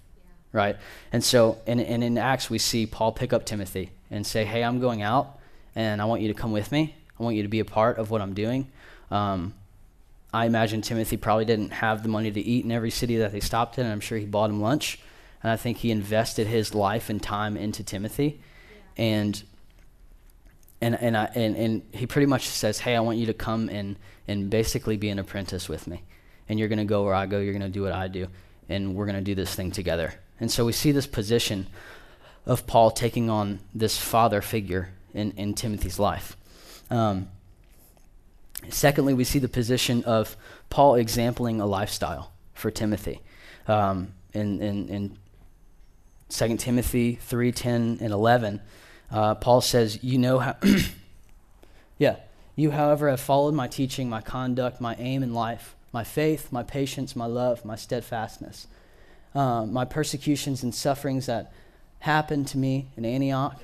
[0.53, 0.59] yeah.
[0.59, 0.75] right?
[1.11, 4.63] And so, and, and in Acts we see Paul pick up Timothy and say, "Hey,
[4.63, 5.39] I'm going out,
[5.75, 7.99] and I want you to come with me." I want you to be a part
[7.99, 8.67] of what I'm doing.
[9.11, 9.53] Um,
[10.33, 13.41] I imagine Timothy probably didn't have the money to eat in every city that they
[13.41, 14.99] stopped in, and I'm sure he bought him lunch.
[15.43, 18.39] And I think he invested his life and time into Timothy.
[18.97, 19.03] Yeah.
[19.03, 19.43] And
[20.81, 23.69] and and, I, and and he pretty much says, "Hey, I want you to come
[23.69, 26.01] and and basically be an apprentice with me,
[26.49, 27.39] and you're going to go where I go.
[27.39, 28.27] You're going to do what I do,
[28.67, 31.67] and we're going to do this thing together." And so we see this position
[32.47, 36.35] of Paul taking on this father figure in in Timothy's life.
[36.91, 37.29] Um,
[38.69, 40.37] secondly, we see the position of
[40.69, 43.21] Paul exampling a lifestyle for Timothy.
[43.67, 45.17] Um, in, in, in
[46.29, 48.61] 2 Timothy 3 10 and 11,
[49.09, 50.55] uh, Paul says, You know how.
[51.97, 52.17] yeah.
[52.55, 56.63] You, however, have followed my teaching, my conduct, my aim in life, my faith, my
[56.63, 58.67] patience, my love, my steadfastness,
[59.33, 61.53] uh, my persecutions and sufferings that
[61.99, 63.59] happened to me in Antioch.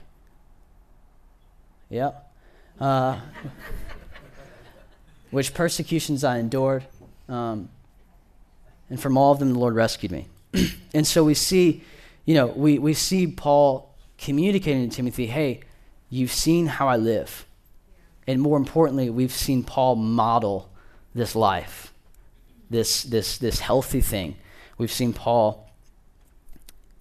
[1.89, 2.26] Yep.
[2.79, 3.19] Uh,
[5.31, 6.85] which persecutions I endured.
[7.27, 7.69] Um,
[8.89, 10.27] and from all of them, the Lord rescued me.
[10.93, 11.83] and so we see,
[12.25, 15.61] you know, we, we see Paul communicating to Timothy, hey,
[16.09, 17.45] you've seen how I live.
[18.25, 20.69] And more importantly, we've seen Paul model
[21.13, 21.93] this life,
[22.69, 24.35] this, this, this healthy thing.
[24.77, 25.69] We've seen Paul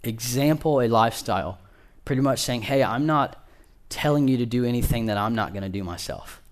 [0.03, 1.59] example a lifestyle,
[2.05, 3.46] pretty much saying, hey, I'm not
[3.89, 6.43] telling you to do anything that I'm not going to do myself.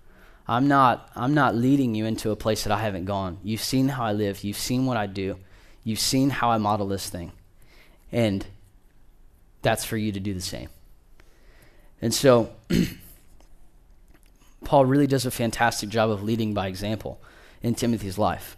[0.47, 3.39] I'm not, I'm not leading you into a place that I haven't gone.
[3.43, 4.43] You've seen how I live.
[4.43, 5.37] You've seen what I do.
[5.83, 7.31] You've seen how I model this thing.
[8.11, 8.45] And
[9.61, 10.69] that's for you to do the same.
[12.01, 12.51] And so,
[14.63, 17.21] Paul really does a fantastic job of leading by example
[17.61, 18.57] in Timothy's life.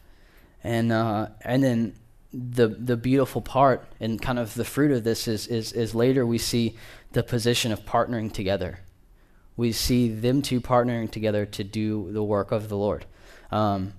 [0.64, 1.94] And, uh, and then
[2.34, 6.26] the, the beautiful part and kind of the fruit of this is, is, is later
[6.26, 6.76] we see
[7.12, 8.80] the position of partnering together.
[9.56, 13.06] We see them two partnering together to do the work of the Lord.
[13.52, 13.94] Um,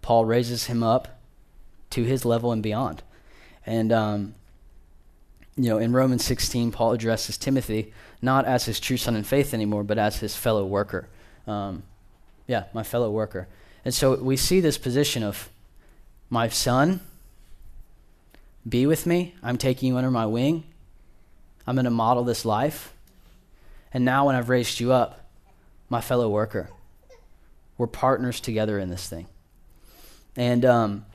[0.00, 1.20] Paul raises him up
[1.90, 3.02] to his level and beyond.
[3.66, 4.34] And, um,
[5.56, 9.52] you know, in Romans 16, Paul addresses Timothy not as his true son in faith
[9.52, 11.08] anymore, but as his fellow worker.
[11.46, 11.82] Um,
[12.46, 13.48] yeah, my fellow worker.
[13.84, 15.50] And so we see this position of
[16.30, 17.00] my son,
[18.68, 19.34] be with me.
[19.42, 20.64] I'm taking you under my wing.
[21.66, 22.94] I'm going to model this life.
[23.92, 25.20] And now, when I've raised you up,
[25.88, 26.70] my fellow worker,
[27.76, 29.26] we're partners together in this thing.
[30.36, 31.06] And um,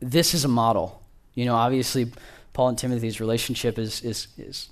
[0.00, 1.02] this is a model.
[1.34, 2.10] You know, obviously,
[2.52, 4.68] Paul and Timothy's relationship is, is, is,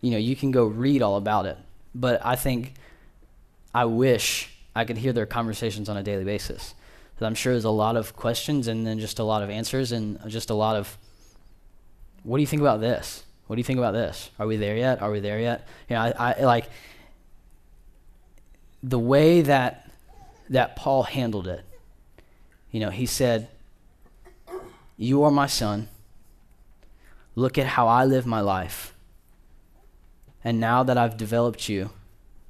[0.00, 1.58] you know, you can go read all about it.
[1.94, 2.74] But I think,
[3.74, 6.74] I wish I could hear their conversations on a daily basis.
[7.14, 9.92] Because I'm sure there's a lot of questions and then just a lot of answers
[9.92, 10.96] and just a lot of
[12.22, 13.24] what do you think about this?
[13.46, 14.30] What do you think about this?
[14.38, 15.02] Are we there yet?
[15.02, 15.66] Are we there yet?
[15.88, 16.68] You know, I, I like
[18.82, 19.90] the way that
[20.48, 21.64] that Paul handled it.
[22.70, 23.48] You know, he said,
[24.96, 25.88] "You are my son.
[27.34, 28.94] Look at how I live my life.
[30.44, 31.90] And now that I've developed you,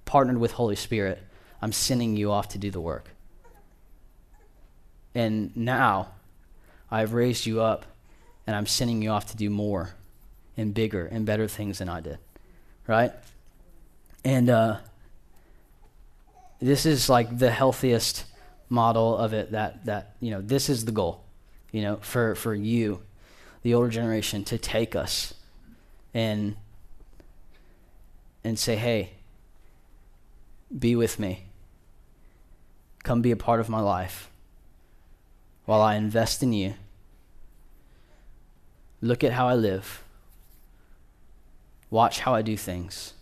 [0.05, 1.23] partnered with Holy Spirit,
[1.61, 3.11] I'm sending you off to do the work.
[5.15, 6.09] And now
[6.91, 7.85] I've raised you up
[8.47, 9.95] and I'm sending you off to do more
[10.57, 12.19] and bigger and better things than I did.
[12.87, 13.13] Right?
[14.25, 14.79] And uh,
[16.61, 18.25] this is like the healthiest
[18.69, 21.23] model of it that, that, you know, this is the goal,
[21.71, 23.03] you know, for, for you,
[23.63, 25.35] the older generation, to take us
[26.15, 26.57] and
[28.45, 29.11] and say, hey,
[30.77, 31.45] be with me.
[33.05, 34.31] Come be a part of my life
[35.65, 36.75] while I invest in you
[39.03, 40.03] look at how I live,
[41.91, 43.15] watch how I do things,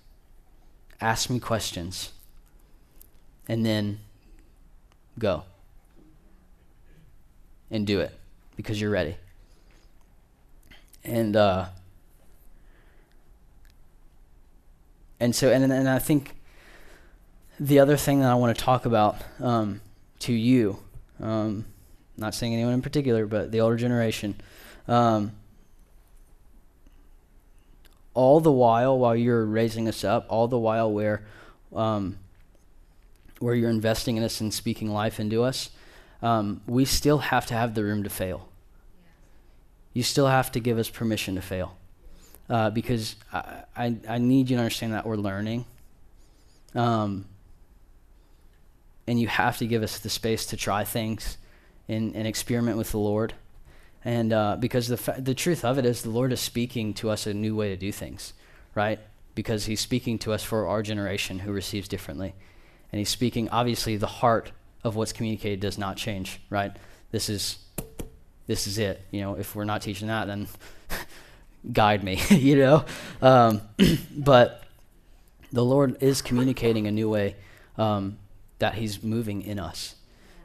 [1.00, 2.12] ask me questions,
[3.48, 3.98] and then
[5.18, 5.42] go
[7.70, 8.12] and do it
[8.56, 9.16] because you're ready.
[11.02, 11.66] And uh,
[15.18, 16.36] and so and and I think
[17.58, 19.80] the other thing that I want to talk about um,
[20.20, 20.78] to you,
[21.20, 21.64] um,
[22.18, 24.38] not saying anyone in particular, but the older generation.
[24.86, 25.32] Um,
[28.14, 31.24] all the while, while you're raising us up, all the while where,
[31.74, 32.18] um,
[33.38, 35.70] where you're investing in us and speaking life into us,
[36.22, 38.48] um, we still have to have the room to fail.
[39.92, 41.76] You still have to give us permission to fail.
[42.48, 45.66] Uh, because I, I, I, need you to understand that we're learning.
[46.74, 47.26] Um,
[49.06, 51.38] and you have to give us the space to try things
[51.88, 53.34] and, and experiment with the Lord.
[54.04, 57.10] And uh, because the, fa- the truth of it is, the Lord is speaking to
[57.10, 58.32] us a new way to do things,
[58.74, 58.98] right?
[59.34, 62.34] Because He's speaking to us for our generation who receives differently.
[62.92, 66.74] And He's speaking, obviously, the heart of what's communicated does not change, right?
[67.10, 67.58] This is
[68.46, 69.06] this is it.
[69.12, 70.48] You know, if we're not teaching that, then
[71.72, 72.84] guide me, you know.
[73.22, 73.60] Um,
[74.16, 74.64] but
[75.52, 77.36] the Lord is communicating a new way
[77.78, 78.18] um,
[78.58, 79.94] that He's moving in us,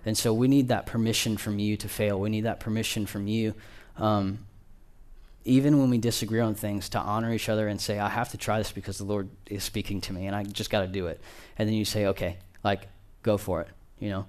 [0.05, 2.19] and so we need that permission from you to fail.
[2.19, 3.53] We need that permission from you.
[3.97, 4.39] Um,
[5.43, 8.37] even when we disagree on things, to honor each other and say, I have to
[8.37, 11.07] try this because the Lord is speaking to me and I just got to do
[11.07, 11.21] it.
[11.57, 12.87] And then you say, okay, like,
[13.21, 13.67] go for it
[13.99, 14.25] you know.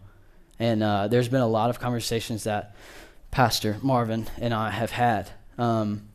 [0.58, 2.74] And uh, there's been a lot of conversations that
[3.30, 6.08] Pastor Marvin and I have had um,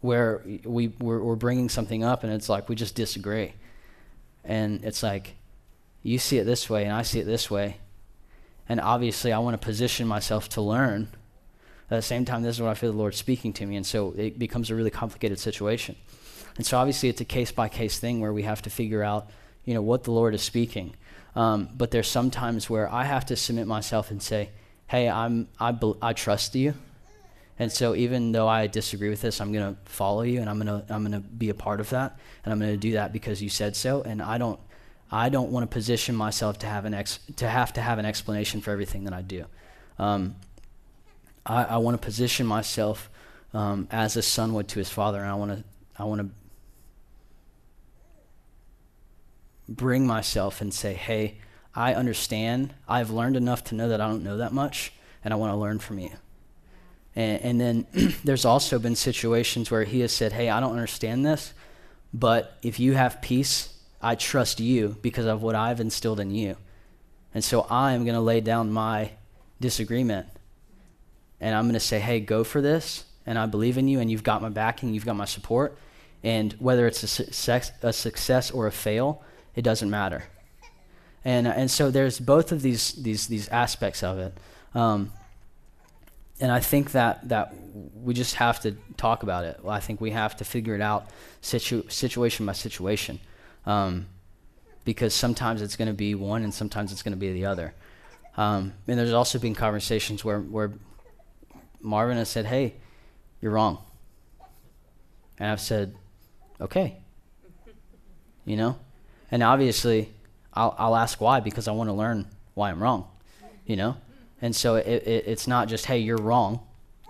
[0.00, 3.52] where we we're, we're bringing something up and it's like we just disagree,
[4.44, 5.34] and it's like
[6.02, 7.78] you see it this way and I see it this way,
[8.68, 11.08] and obviously I want to position myself to learn.
[11.90, 13.86] At the same time, this is what I feel the Lord speaking to me, and
[13.86, 15.96] so it becomes a really complicated situation.
[16.56, 19.30] And so obviously it's a case by case thing where we have to figure out,
[19.64, 20.94] you know, what the Lord is speaking.
[21.34, 24.50] Um, but there's some times where I have to submit myself and say,
[24.86, 26.74] hey, I'm, I, I trust you.
[27.58, 30.60] And so even though I disagree with this, I'm going to follow you and I'm
[30.60, 32.92] going to I'm going to be a part of that and I'm going to do
[32.92, 34.60] that because you said so and I don't
[35.10, 38.04] I don't want to position myself to have an ex to have to have an
[38.04, 39.44] explanation for everything that I do.
[39.98, 40.36] Um,
[41.44, 43.08] I, I want to position myself
[43.54, 45.64] um, as a son would to his father and I want to
[45.98, 46.28] I want to
[49.68, 51.38] bring myself and say, hey,
[51.74, 52.74] I understand.
[52.88, 54.92] I've learned enough to know that I don't know that much,
[55.24, 56.10] and I want to learn from you.
[57.14, 57.86] And, and then
[58.24, 61.52] there's also been situations where he has said, hey, I don't understand this,
[62.14, 66.56] but if you have peace, I trust you because of what I've instilled in you.
[67.34, 69.10] And so I am going to lay down my
[69.60, 70.26] disagreement
[71.40, 73.04] and I'm going to say, hey, go for this.
[73.26, 75.76] And I believe in you, and you've got my backing, you've got my support.
[76.22, 79.22] And whether it's a success, a success or a fail,
[79.54, 80.24] it doesn't matter.
[81.24, 84.38] And, and so there's both of these, these, these aspects of it.
[84.74, 85.12] Um,
[86.38, 87.54] and I think that, that
[87.94, 89.58] we just have to talk about it.
[89.66, 93.18] I think we have to figure it out situ- situation by situation.
[93.66, 94.06] Um,
[94.84, 97.74] because sometimes it's going to be one and sometimes it's going to be the other.
[98.36, 100.72] Um, and there's also been conversations where, where
[101.80, 102.74] Marvin has said, hey,
[103.40, 103.78] you're wrong.
[105.38, 105.94] And I've said,
[106.60, 106.98] okay.
[108.44, 108.78] You know?
[109.30, 110.10] And obviously,
[110.54, 113.08] I'll, I'll ask why because I want to learn why I'm wrong,
[113.66, 113.96] you know?
[114.40, 116.60] And so it, it, it's not just, hey, you're wrong,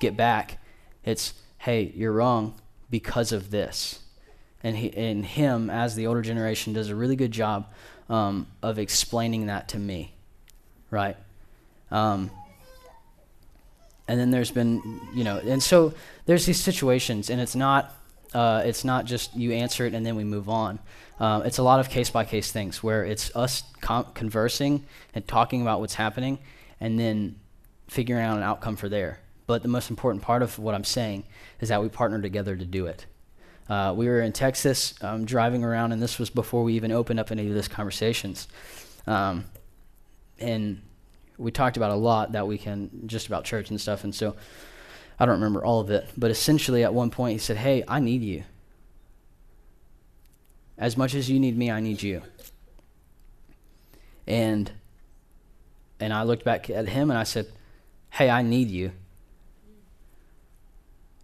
[0.01, 0.59] get back.
[1.05, 2.55] It's, hey, you're wrong
[2.89, 4.01] because of this.
[4.63, 7.67] And, he, and him, as the older generation, does a really good job
[8.09, 10.13] um, of explaining that to me,
[10.91, 11.17] right?
[11.91, 12.31] Um,
[14.09, 15.95] and then there's been, you know, and so
[16.25, 17.95] there's these situations, and it's not,
[18.35, 20.79] uh, it's not just you answer it and then we move on.
[21.19, 24.85] Um, it's a lot of case by case things where it's us con- conversing
[25.15, 26.39] and talking about what's happening
[26.81, 27.37] and then
[27.89, 29.21] figuring out an outcome for there.
[29.47, 31.25] But the most important part of what I'm saying
[31.61, 33.07] is that we partner together to do it.
[33.69, 37.19] Uh, we were in Texas um, driving around, and this was before we even opened
[37.19, 38.47] up any of these conversations.
[39.07, 39.45] Um,
[40.39, 40.83] and
[41.37, 44.05] we talked about a lot that weekend, just about church and stuff.
[44.05, 44.37] And so
[45.19, 46.09] I don't remember all of it.
[46.17, 48.45] But essentially, at one point, he said, Hey, I need you.
[50.79, 52.23] As much as you need me, I need you.
[54.27, 54.71] And
[55.99, 57.47] and I looked back at him and I said,
[58.11, 58.93] "Hey, I need you."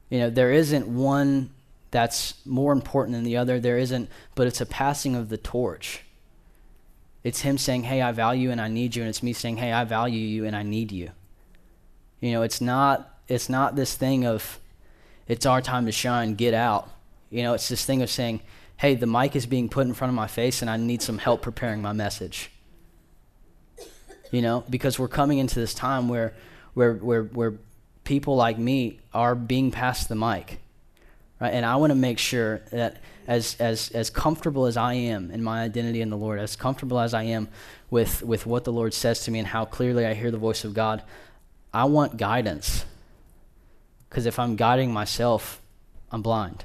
[0.09, 1.51] You know, there isn't one
[1.93, 3.61] that's more important than the other.
[3.61, 6.03] There isn't, but it's a passing of the torch.
[7.23, 9.73] It's him saying, "Hey, I value and I need you," and it's me saying, "Hey,
[9.73, 11.11] I value you and I need you."
[12.19, 14.59] You know, it's not it's not this thing of
[15.29, 16.35] It's our time to shine.
[16.35, 16.91] Get out.
[17.31, 18.43] You know, it's this thing of saying,
[18.77, 21.19] hey, the mic is being put in front of my face and I need some
[21.19, 22.51] help preparing my message.
[24.31, 26.35] You know, because we're coming into this time where,
[26.75, 27.55] where, where, where
[28.05, 30.59] people like me are being passed the mic.
[31.43, 31.55] Right?
[31.55, 35.43] And I want to make sure that as, as, as comfortable as I am in
[35.43, 37.49] my identity in the Lord, as comfortable as I am
[37.91, 40.63] with, with what the Lord says to me and how clearly I hear the voice
[40.63, 41.03] of God,
[41.75, 42.85] I want guidance.
[44.09, 45.61] Because if I'm guiding myself,
[46.13, 46.65] I'm blind.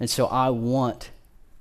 [0.00, 1.10] And so I want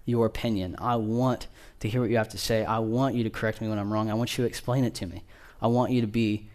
[0.06, 0.76] your opinion.
[0.80, 1.46] I want
[1.82, 2.66] to hear what you have to say.
[2.66, 4.10] I want you to correct me when I'm wrong.
[4.10, 5.22] I want you to explain it to me.
[5.62, 6.48] I want you to be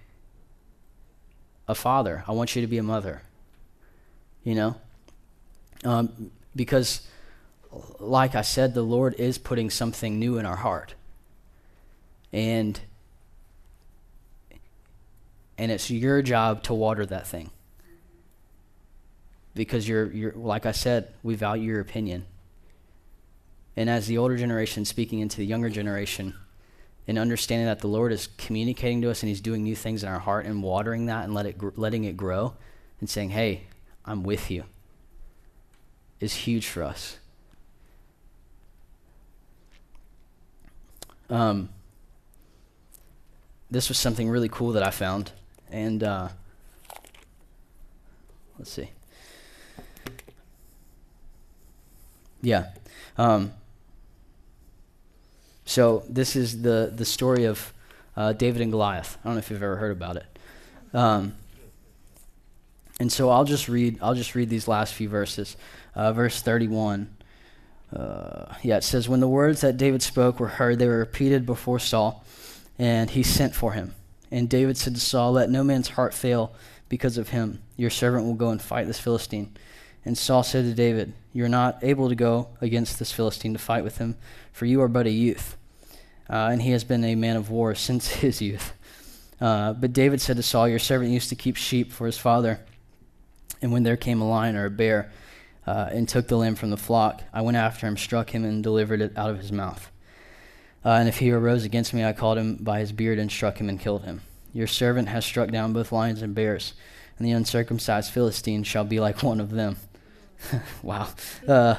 [1.68, 2.24] a father.
[2.26, 3.22] I want you to be a mother.
[4.44, 4.76] You know?
[5.84, 7.06] Um, because,
[7.98, 10.94] like I said, the Lord is putting something new in our heart.
[12.32, 12.80] And
[15.58, 17.50] and it's your job to water that thing
[19.54, 22.24] because you're, you're like i said we value your opinion
[23.76, 26.32] and as the older generation speaking into the younger generation
[27.08, 30.08] and understanding that the lord is communicating to us and he's doing new things in
[30.08, 32.54] our heart and watering that and let it letting it grow
[33.00, 33.62] and saying hey
[34.04, 34.64] i'm with you
[36.20, 37.18] is huge for us
[41.30, 41.68] um,
[43.70, 45.32] this was something really cool that i found
[45.70, 46.28] and uh,
[48.58, 48.90] let's see.
[52.40, 52.66] Yeah.
[53.16, 53.52] Um,
[55.64, 57.72] so this is the, the story of
[58.16, 59.18] uh, David and Goliath.
[59.22, 60.26] I don't know if you've ever heard about it.
[60.94, 61.34] Um,
[62.98, 65.56] and so I'll just read I'll just read these last few verses.
[65.94, 67.14] Uh, verse 31.
[67.94, 71.46] Uh, yeah, it says, When the words that David spoke were heard, they were repeated
[71.46, 72.24] before Saul,
[72.78, 73.94] and he sent for him.
[74.30, 76.52] And David said to Saul, Let no man's heart fail
[76.88, 77.62] because of him.
[77.76, 79.56] Your servant will go and fight this Philistine.
[80.04, 83.58] And Saul said to David, You are not able to go against this Philistine to
[83.58, 84.16] fight with him,
[84.52, 85.56] for you are but a youth.
[86.30, 88.74] Uh, and he has been a man of war since his youth.
[89.40, 92.60] Uh, but David said to Saul, Your servant used to keep sheep for his father.
[93.60, 95.10] And when there came a lion or a bear
[95.66, 98.62] uh, and took the lamb from the flock, I went after him, struck him, and
[98.62, 99.90] delivered it out of his mouth.
[100.84, 103.58] Uh, and if he arose against me, I called him by his beard and struck
[103.58, 104.22] him and killed him.
[104.52, 106.74] Your servant has struck down both lions and bears,
[107.18, 109.76] and the uncircumcised Philistine shall be like one of them.
[110.82, 111.08] wow.
[111.46, 111.76] Uh,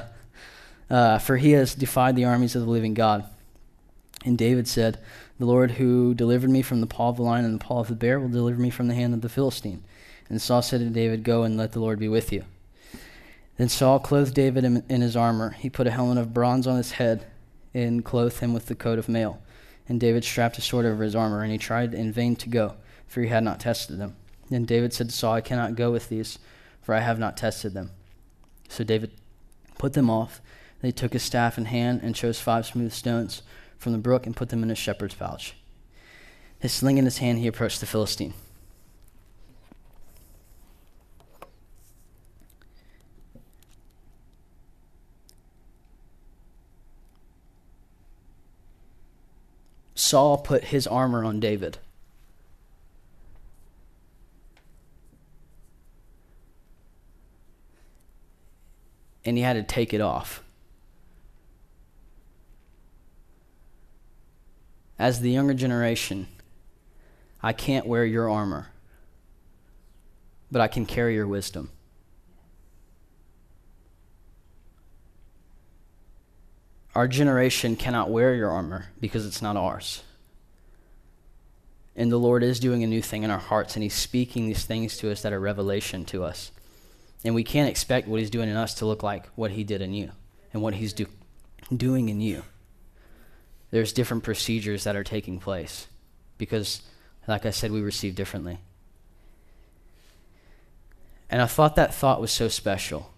[0.88, 3.24] uh, for he has defied the armies of the living God.
[4.24, 4.98] And David said,
[5.38, 7.88] The Lord who delivered me from the paw of the lion and the paw of
[7.88, 9.82] the bear will deliver me from the hand of the Philistine.
[10.30, 12.44] And Saul said to David, Go and let the Lord be with you.
[13.56, 15.50] Then Saul clothed David in, his armor.
[15.50, 17.26] He put a helmet of bronze on his head
[17.74, 19.42] and clothed him with the coat of mail.
[19.88, 22.76] And David strapped a sword over his armor, and he tried in vain to go,
[23.06, 24.16] for he had not tested them.
[24.48, 26.38] Then David said to Saul, I cannot go with these,
[26.80, 27.90] for I have not tested them.
[28.68, 29.10] So David
[29.78, 30.40] put them off.
[30.80, 33.42] Then he took his staff in hand and chose five smooth stones
[33.78, 35.54] from the brook and put them in his shepherd's pouch.
[36.60, 38.34] His sling in his hand, he approached the Philistine.
[50.10, 51.78] Saul put his armor on David.
[59.24, 60.42] And he had to take it off.
[64.98, 66.26] As the younger generation,
[67.40, 68.72] I can't wear your armor,
[70.50, 71.70] but I can carry your wisdom.
[76.94, 80.02] Our generation cannot wear your armor because it's not ours.
[81.94, 84.64] And the Lord is doing a new thing in our hearts, and He's speaking these
[84.64, 86.50] things to us that are revelation to us.
[87.24, 89.82] And we can't expect what He's doing in us to look like what He did
[89.82, 90.10] in you
[90.52, 91.06] and what He's do-
[91.74, 92.44] doing in you.
[93.70, 95.86] There's different procedures that are taking place
[96.38, 96.82] because,
[97.28, 98.58] like I said, we receive differently.
[101.30, 103.10] And I thought that thought was so special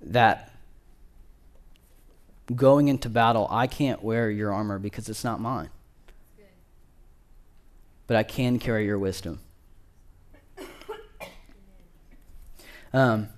[0.00, 0.47] that
[2.54, 5.70] going into battle, I can't wear your armor because it's not mine.
[8.06, 9.40] But I can carry your wisdom.
[12.92, 13.28] Um,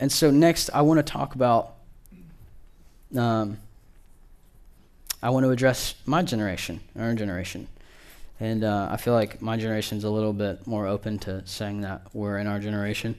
[0.00, 1.74] and so next, I want to talk about.
[3.16, 3.58] Um,
[5.22, 7.66] I want to address my generation, our generation,
[8.38, 11.80] and uh, I feel like my generation is a little bit more open to saying
[11.80, 13.16] that we're in our generation.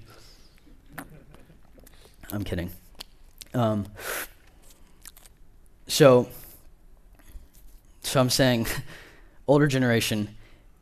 [2.32, 2.72] I'm kidding.
[3.54, 3.86] Um,
[5.88, 6.30] so,
[8.02, 8.68] so I'm saying,
[9.48, 10.36] older generation,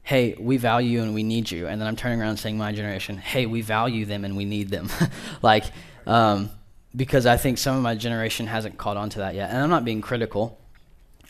[0.04, 1.68] hey, we value you and we need you.
[1.68, 4.70] And then I'm turning around saying, my generation, hey, we value them and we need
[4.70, 4.90] them.
[5.42, 5.66] like,
[6.06, 6.50] um,
[6.96, 9.50] because I think some of my generation hasn't caught on to that yet.
[9.50, 10.60] And I'm not being critical.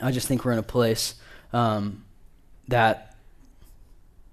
[0.00, 1.14] I just think we're in a place
[1.52, 2.04] um,
[2.68, 3.16] that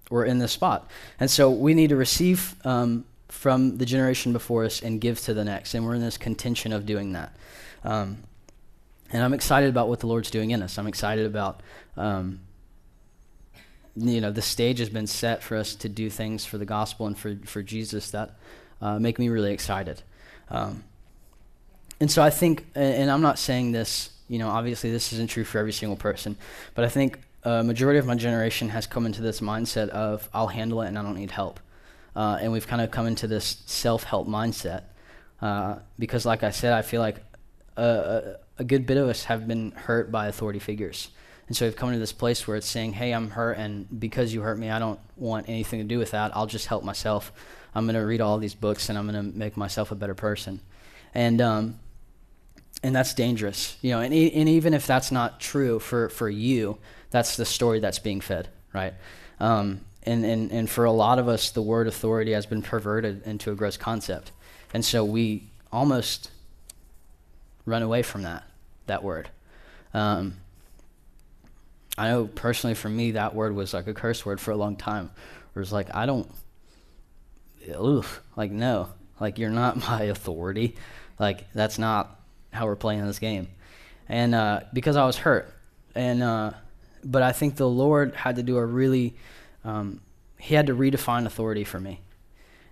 [0.10, 0.90] we're in this spot.
[1.20, 3.06] And so we need to receive um,
[3.36, 5.74] from the generation before us and give to the next.
[5.74, 7.36] And we're in this contention of doing that.
[7.84, 8.24] Um,
[9.12, 10.80] and I'm excited about what the Lord's doing in us.
[10.80, 11.62] I'm excited about,
[11.96, 12.40] um,
[13.96, 17.06] you know, the stage has been set for us to do things for the gospel
[17.08, 18.32] and for, for Jesus that
[18.82, 20.02] uh, make me really excited.
[20.50, 20.84] Um,
[22.00, 25.44] and so I think, and I'm not saying this, you know, obviously this isn't true
[25.44, 26.36] for every single person,
[26.74, 30.48] but I think a majority of my generation has come into this mindset of I'll
[30.48, 31.60] handle it and I don't need help.
[32.16, 34.84] Uh, and we've kind of come into this self help mindset.
[35.42, 37.18] Uh, because, like I said, I feel like
[37.76, 41.10] a, a, good bit of us have been hurt by authority figures.
[41.48, 44.34] And so we've come to this place where it's saying, hey, I'm hurt, and because
[44.34, 46.36] you hurt me, I don't want anything to do with that.
[46.36, 47.32] I'll just help myself.
[47.76, 50.16] I'm going to read all these books, and I'm going to make myself a better
[50.16, 50.62] person.
[51.14, 51.80] And, um,
[52.82, 53.78] and that's dangerous.
[53.82, 56.78] You know, and, e- and even if that's not true for, for you,
[57.12, 58.94] that's the story that's being fed, right?
[59.40, 63.24] Um, and, and, and for a lot of us, the word authority has been perverted
[63.26, 64.32] into a gross concept.
[64.74, 66.30] And so we almost
[67.66, 68.44] run away from that,
[68.86, 69.30] that word.
[69.94, 70.36] Um,
[71.98, 74.76] I know personally for me, that word was like a curse word for a long
[74.76, 75.10] time.
[75.56, 76.30] It was like, I don't,
[77.70, 78.90] oof, like, no,
[79.20, 80.76] like, you're not my authority.
[81.18, 82.20] Like, that's not
[82.52, 83.48] how we're playing this game.
[84.08, 85.52] And uh, because I was hurt.
[85.96, 86.52] And, uh,
[87.04, 89.16] but I think the Lord had to do a really,
[89.66, 90.00] um,
[90.38, 92.00] He had to redefine authority for me.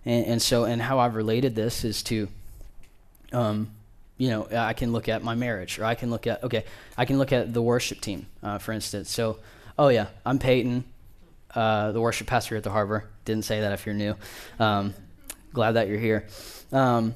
[0.06, 2.28] And, and so, and how I've related this is to,
[3.32, 3.72] um,
[4.18, 6.66] you know, I can look at my marriage, or I can look at, okay,
[6.98, 9.10] I can look at the worship team, uh, for instance.
[9.10, 9.40] So,
[9.78, 10.84] oh yeah, I'm Peyton,
[11.56, 13.10] uh, the worship pastor at the Harbor.
[13.26, 14.16] Didn't say that if you're new.
[14.60, 14.94] Um,
[15.54, 16.28] glad that you're here.
[16.72, 17.16] Um,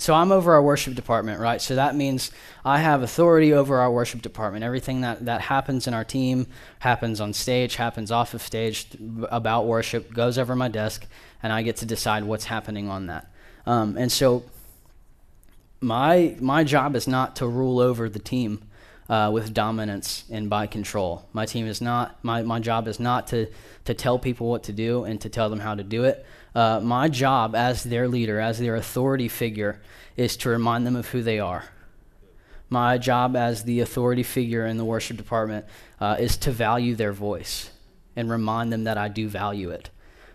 [0.00, 1.60] so I'm over our worship department, right?
[1.60, 2.30] So that means
[2.64, 4.64] I have authority over our worship department.
[4.64, 6.46] Everything that, that happens in our team
[6.78, 8.86] happens on stage, happens off of stage
[9.28, 11.04] about worship, goes over my desk,
[11.42, 13.30] and I get to decide what's happening on that.
[13.66, 14.44] Um, and so
[15.80, 18.62] my my job is not to rule over the team
[19.08, 21.26] uh, with dominance and by control.
[21.32, 23.48] My team is not my, my job is not to
[23.84, 26.24] to tell people what to do and to tell them how to do it.
[26.54, 29.80] Uh, my job as their leader, as their authority figure,
[30.16, 31.64] is to remind them of who they are.
[32.70, 35.64] My job as the authority figure in the worship department
[36.00, 37.70] uh, is to value their voice
[38.14, 39.90] and remind them that I do value it.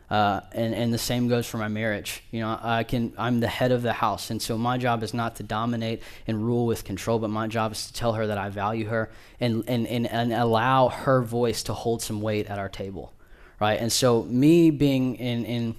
[0.10, 2.24] Uh, and, and the same goes for my marriage.
[2.32, 4.30] You know, I can, I'm the head of the house.
[4.30, 7.72] And so my job is not to dominate and rule with control, but my job
[7.72, 9.10] is to tell her that I value her
[9.40, 13.12] and, and, and, and allow her voice to hold some weight at our table.
[13.60, 13.80] Right.
[13.80, 15.76] And so me being in, in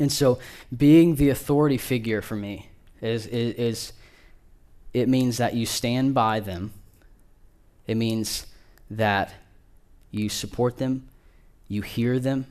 [0.00, 0.38] and so
[0.74, 2.70] being the authority figure for me
[3.00, 3.92] is, is, is
[4.94, 6.72] it means that you stand by them.
[7.86, 8.46] It means
[8.90, 9.32] that
[10.10, 11.08] you support them,
[11.68, 12.46] you hear them,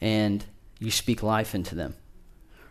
[0.00, 0.44] and
[0.78, 1.94] you speak life into them.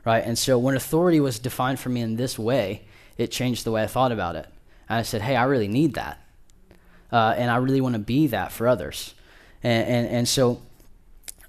[0.05, 0.23] Right?
[0.23, 2.85] And so when authority was defined for me in this way,
[3.17, 4.47] it changed the way I thought about it.
[4.89, 6.19] And I said, hey, I really need that.
[7.11, 9.13] Uh, and I really want to be that for others.
[9.61, 10.61] And, and, and so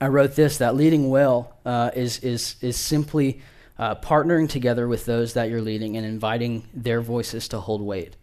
[0.04, 3.40] I wrote this that leading well uh, is, is, is simply
[3.78, 8.16] uh, partnering together with those that you're leading and inviting their voices to hold weight.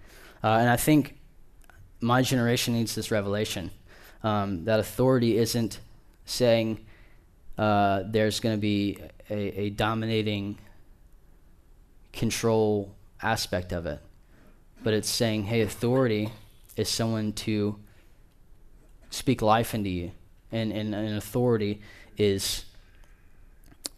[0.44, 1.18] Uh, and I think
[2.00, 3.72] my generation needs this revelation
[4.24, 5.80] um, that authority isn't
[6.26, 6.86] saying,
[7.58, 8.98] uh, there's going to be
[9.30, 10.58] a, a dominating
[12.14, 14.00] control aspect of it.
[14.84, 16.32] But it's saying, hey, authority
[16.78, 17.80] is someone to
[19.10, 20.12] speak life into you.
[20.52, 21.82] And, and, and authority
[22.18, 22.66] is,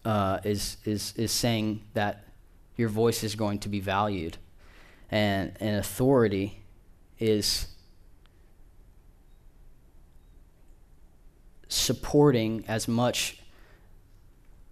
[0.06, 2.26] uh, is, is, is saying that
[2.76, 4.38] your voice is going to be valued.
[5.10, 6.60] And, and authority
[7.20, 7.68] is
[11.68, 13.40] supporting as much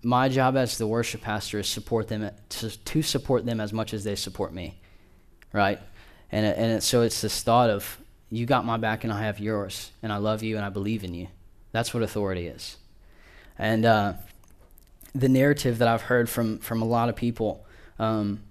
[0.04, 3.94] my job as the worship pastor is support them to, to support them as much
[3.94, 4.80] as they support me,
[5.54, 5.80] right?
[6.32, 9.40] And and it, so it's this thought of you got my back and I have
[9.40, 11.28] yours, and I love you and I believe in you.
[11.72, 12.78] That's what authority is.
[13.58, 14.14] And uh,
[15.14, 17.66] the narrative that I've heard from from a lot of people
[18.00, 18.42] um,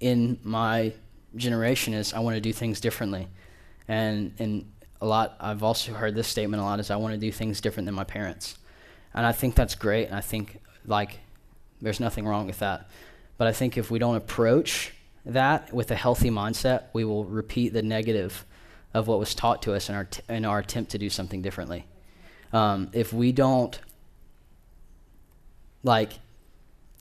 [0.00, 0.92] in my
[1.36, 3.28] generation is I want to do things differently,
[3.88, 7.18] and and a lot I've also heard this statement a lot is I want to
[7.18, 8.58] do things different than my parents,
[9.14, 10.06] and I think that's great.
[10.06, 11.20] And I think like
[11.80, 12.88] there's nothing wrong with that.
[13.38, 14.92] But I think if we don't approach
[15.24, 18.44] that with a healthy mindset, we will repeat the negative
[18.94, 21.42] of what was taught to us in our, t- in our attempt to do something
[21.42, 21.86] differently.
[22.52, 23.78] Um, if we don't
[25.82, 26.12] like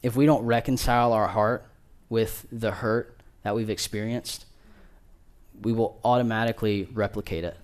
[0.01, 1.65] if we don't reconcile our heart
[2.09, 4.45] with the hurt that we've experienced
[5.61, 7.57] we will automatically replicate it.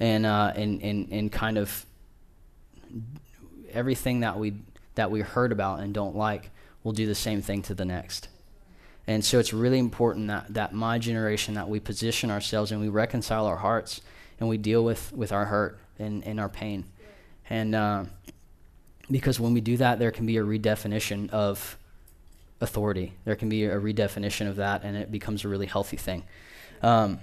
[0.00, 1.86] And uh, and, and and kind of
[3.72, 4.54] everything that we
[4.96, 6.50] that we heard about and don't like
[6.82, 8.28] will do the same thing to the next.
[9.06, 12.88] And so it's really important that, that my generation that we position ourselves and we
[12.88, 14.00] reconcile our hearts
[14.40, 16.84] and we deal with, with our hurt and, and our pain
[17.50, 18.04] and uh,
[19.10, 21.76] because when we do that there can be a redefinition of
[22.60, 26.24] authority there can be a redefinition of that and it becomes a really healthy thing
[26.82, 27.18] um,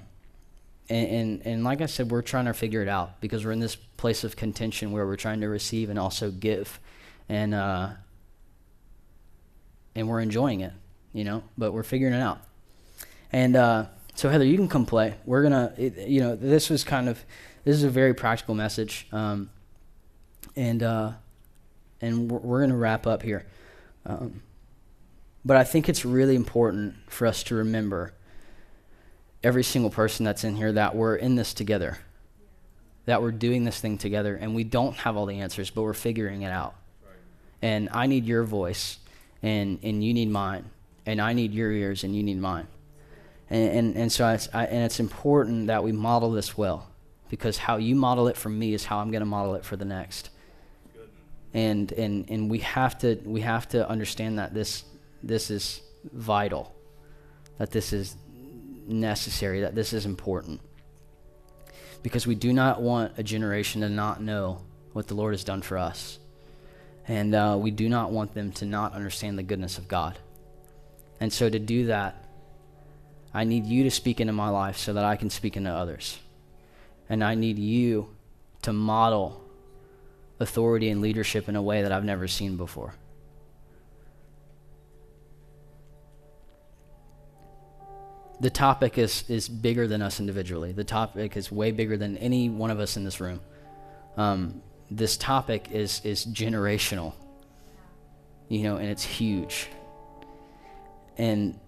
[0.91, 3.61] and, and, and like I said, we're trying to figure it out because we're in
[3.61, 6.81] this place of contention where we're trying to receive and also give,
[7.29, 7.89] and uh,
[9.95, 10.73] and we're enjoying it,
[11.13, 11.43] you know.
[11.57, 12.41] But we're figuring it out.
[13.31, 13.85] And uh,
[14.21, 15.15] so Heather, you can come play.
[15.25, 17.25] We're gonna, it, you know, this was kind of
[17.63, 19.49] this is a very practical message, um,
[20.55, 21.13] and uh,
[22.01, 23.47] and we're, we're gonna wrap up here.
[24.05, 24.43] Um,
[25.43, 28.13] but I think it's really important for us to remember
[29.41, 31.97] every single person that's in here that we're in this together,
[33.05, 35.93] that we're doing this thing together, and we don't have all the answers, but we're
[35.93, 36.75] figuring it out.
[37.03, 37.15] Right.
[37.63, 38.99] And I need your voice,
[39.41, 40.65] and, and you need mine,
[41.07, 42.67] and I need your ears, and you need mine.
[43.51, 46.87] And, and, and so it's, I, and it's important that we model this well,
[47.29, 49.75] because how you model it for me is how I'm going to model it for
[49.75, 50.29] the next.
[51.53, 54.85] And, and, and we, have to, we have to understand that this,
[55.21, 55.81] this is
[56.13, 56.73] vital,
[57.57, 58.15] that this is
[58.87, 60.61] necessary, that this is important.
[62.03, 64.61] Because we do not want a generation to not know
[64.93, 66.19] what the Lord has done for us.
[67.05, 70.17] And uh, we do not want them to not understand the goodness of God.
[71.19, 72.30] And so to do that,
[73.33, 76.19] I need you to speak into my life so that I can speak into others.
[77.09, 78.09] And I need you
[78.63, 79.41] to model
[80.39, 82.93] authority and leadership in a way that I've never seen before.
[88.41, 90.71] the topic is, is bigger than us individually.
[90.71, 93.39] The topic is way bigger than any one of us in this room.
[94.17, 97.13] Um, this topic is, is generational,
[98.49, 99.67] you know, and it's huge.
[101.19, 101.59] And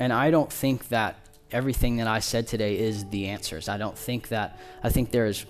[0.00, 1.16] and I don't think that
[1.52, 3.68] everything that I said today is the answers.
[3.68, 5.44] I don't think that I think there's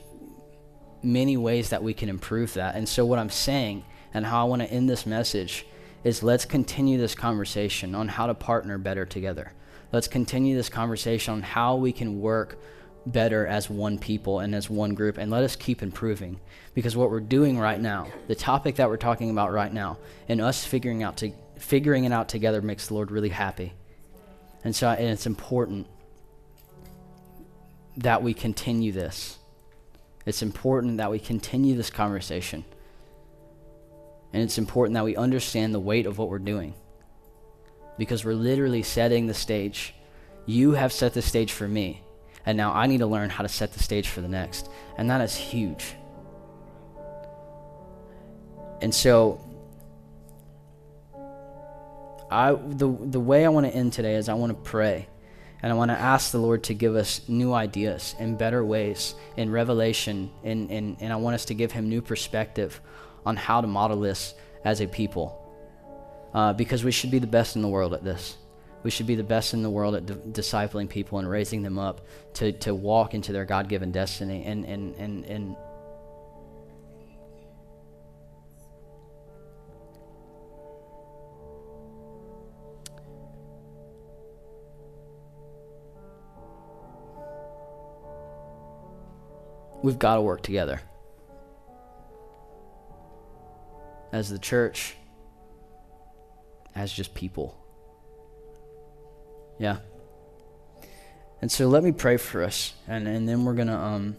[1.03, 2.75] many ways that we can improve that.
[2.75, 5.65] And so what I'm saying and how I want to end this message
[6.03, 9.53] is let's continue this conversation on how to partner better together.
[9.93, 12.59] Let's continue this conversation on how we can work
[13.07, 16.39] better as one people and as one group and let us keep improving
[16.75, 19.97] because what we're doing right now the topic that we're talking about right now
[20.29, 23.73] and us figuring out to figuring it out together makes the lord really happy
[24.65, 25.87] and so and it's important
[27.97, 29.39] that we continue this
[30.27, 32.65] it's important that we continue this conversation
[34.33, 36.75] and it's important that we understand the weight of what we're doing.
[37.99, 39.95] Because we're literally setting the stage.
[40.47, 42.03] You have set the stage for me.
[42.47, 44.69] And now I need to learn how to set the stage for the next.
[44.97, 45.95] And that is huge.
[48.81, 49.41] And so
[52.31, 55.09] I the the way I want to end today is I want to pray.
[55.63, 59.15] And I want to ask the Lord to give us new ideas and better ways
[59.37, 62.81] in revelation and, and, and I want us to give him new perspective
[63.27, 65.37] on how to model this as a people.
[66.33, 68.39] Uh, because we should be the best in the world at this.
[68.83, 72.07] We should be the best in the world at discipling people and raising them up
[72.35, 74.45] to, to walk into their God given destiny.
[74.47, 75.57] And, and, and, and
[89.83, 90.81] we've got to work together.
[94.13, 94.97] as the church,
[96.75, 97.57] as just people.
[99.59, 99.79] Yeah.
[101.43, 104.17] And so let me pray for us, and, and then we're gonna um,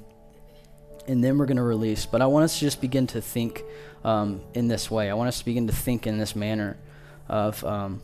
[1.07, 2.05] and then we're gonna release.
[2.05, 3.64] But I want us to just begin to think
[4.03, 5.09] um, in this way.
[5.09, 6.78] I want us to begin to think in this manner
[7.28, 8.01] of um,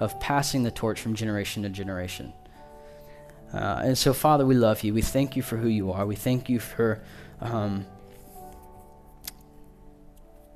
[0.00, 2.32] of passing the torch from generation to generation.
[3.52, 4.92] Uh, and so, Father, we love you.
[4.92, 6.04] We thank you for who you are.
[6.06, 7.02] We thank you for
[7.40, 7.86] um,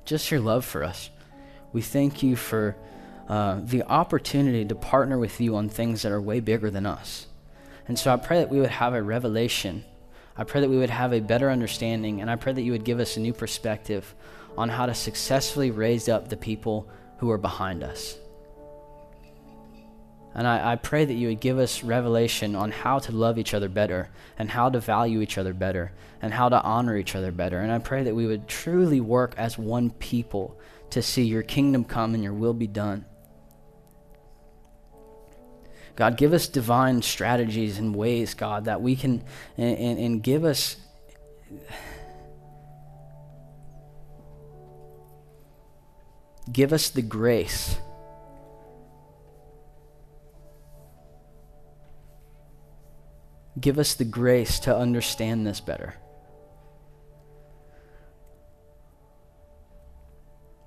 [0.05, 1.11] just your love for us.
[1.72, 2.76] We thank you for
[3.28, 7.26] uh, the opportunity to partner with you on things that are way bigger than us.
[7.88, 9.84] And so I pray that we would have a revelation.
[10.36, 12.84] I pray that we would have a better understanding, and I pray that you would
[12.84, 14.14] give us a new perspective
[14.57, 16.88] on how to successfully raise up the people
[17.18, 18.18] who are behind us.
[20.35, 23.53] And I, I pray that you would give us revelation on how to love each
[23.53, 24.09] other better
[24.39, 27.59] and how to value each other better and how to honor each other better.
[27.59, 30.59] And I pray that we would truly work as one people
[30.91, 33.05] to see your kingdom come and your will be done.
[35.97, 39.22] God, give us divine strategies and ways, God, that we can,
[39.59, 40.76] and, and, and give us.
[46.51, 47.78] Give us the grace
[53.61, 55.95] Give us the grace to understand this better.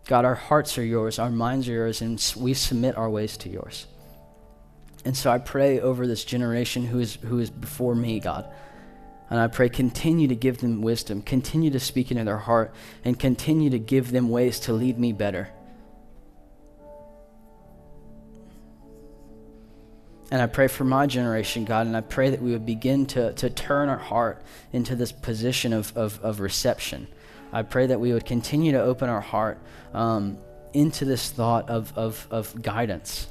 [0.07, 3.49] God, our hearts are yours, our minds are yours, and we submit our ways to
[3.49, 3.87] yours.
[5.03, 8.47] And so I pray over this generation who is, who is before me, God.
[9.29, 12.73] And I pray, continue to give them wisdom, continue to speak into their heart,
[13.03, 15.49] and continue to give them ways to lead me better.
[20.31, 23.33] And I pray for my generation, God, and I pray that we would begin to,
[23.33, 24.41] to turn our heart
[24.73, 27.07] into this position of, of, of reception.
[27.53, 29.59] I pray that we would continue to open our heart
[29.93, 30.37] um,
[30.73, 33.27] into this thought of, of, of guidance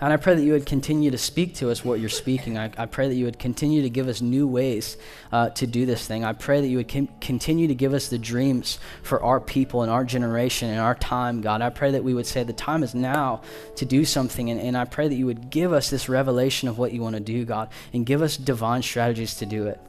[0.00, 2.58] and I pray that you would continue to speak to us what you're speaking.
[2.58, 4.96] I, I pray that you would continue to give us new ways
[5.30, 6.24] uh, to do this thing.
[6.24, 9.82] I pray that you would com- continue to give us the dreams for our people
[9.82, 11.62] and our generation and our time, God.
[11.62, 13.42] I pray that we would say the time is now
[13.76, 14.50] to do something.
[14.50, 17.14] And, and I pray that you would give us this revelation of what you want
[17.16, 19.80] to do, God, and give us divine strategies to do it.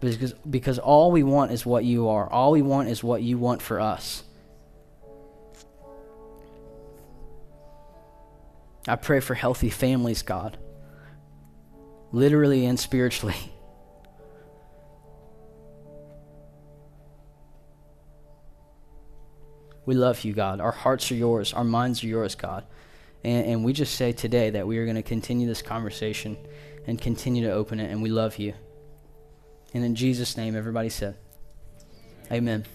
[0.00, 3.36] Because, because all we want is what you are, all we want is what you
[3.36, 4.22] want for us.
[8.86, 10.58] I pray for healthy families, God,
[12.12, 13.36] literally and spiritually.
[19.88, 20.60] We love you, God.
[20.60, 22.66] Our hearts are yours, our minds are yours, God.
[23.24, 26.36] And, and we just say today that we are going to continue this conversation
[26.86, 28.52] and continue to open it, and we love you.
[29.72, 31.16] And in Jesus' name, everybody said,
[32.30, 32.66] Amen.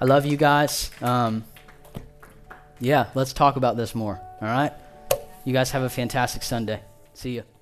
[0.00, 0.90] I love you guys.
[1.00, 1.44] Um,
[2.80, 4.72] yeah, let's talk about this more, all right?
[5.44, 6.82] You guys have a fantastic Sunday.
[7.12, 7.53] See you.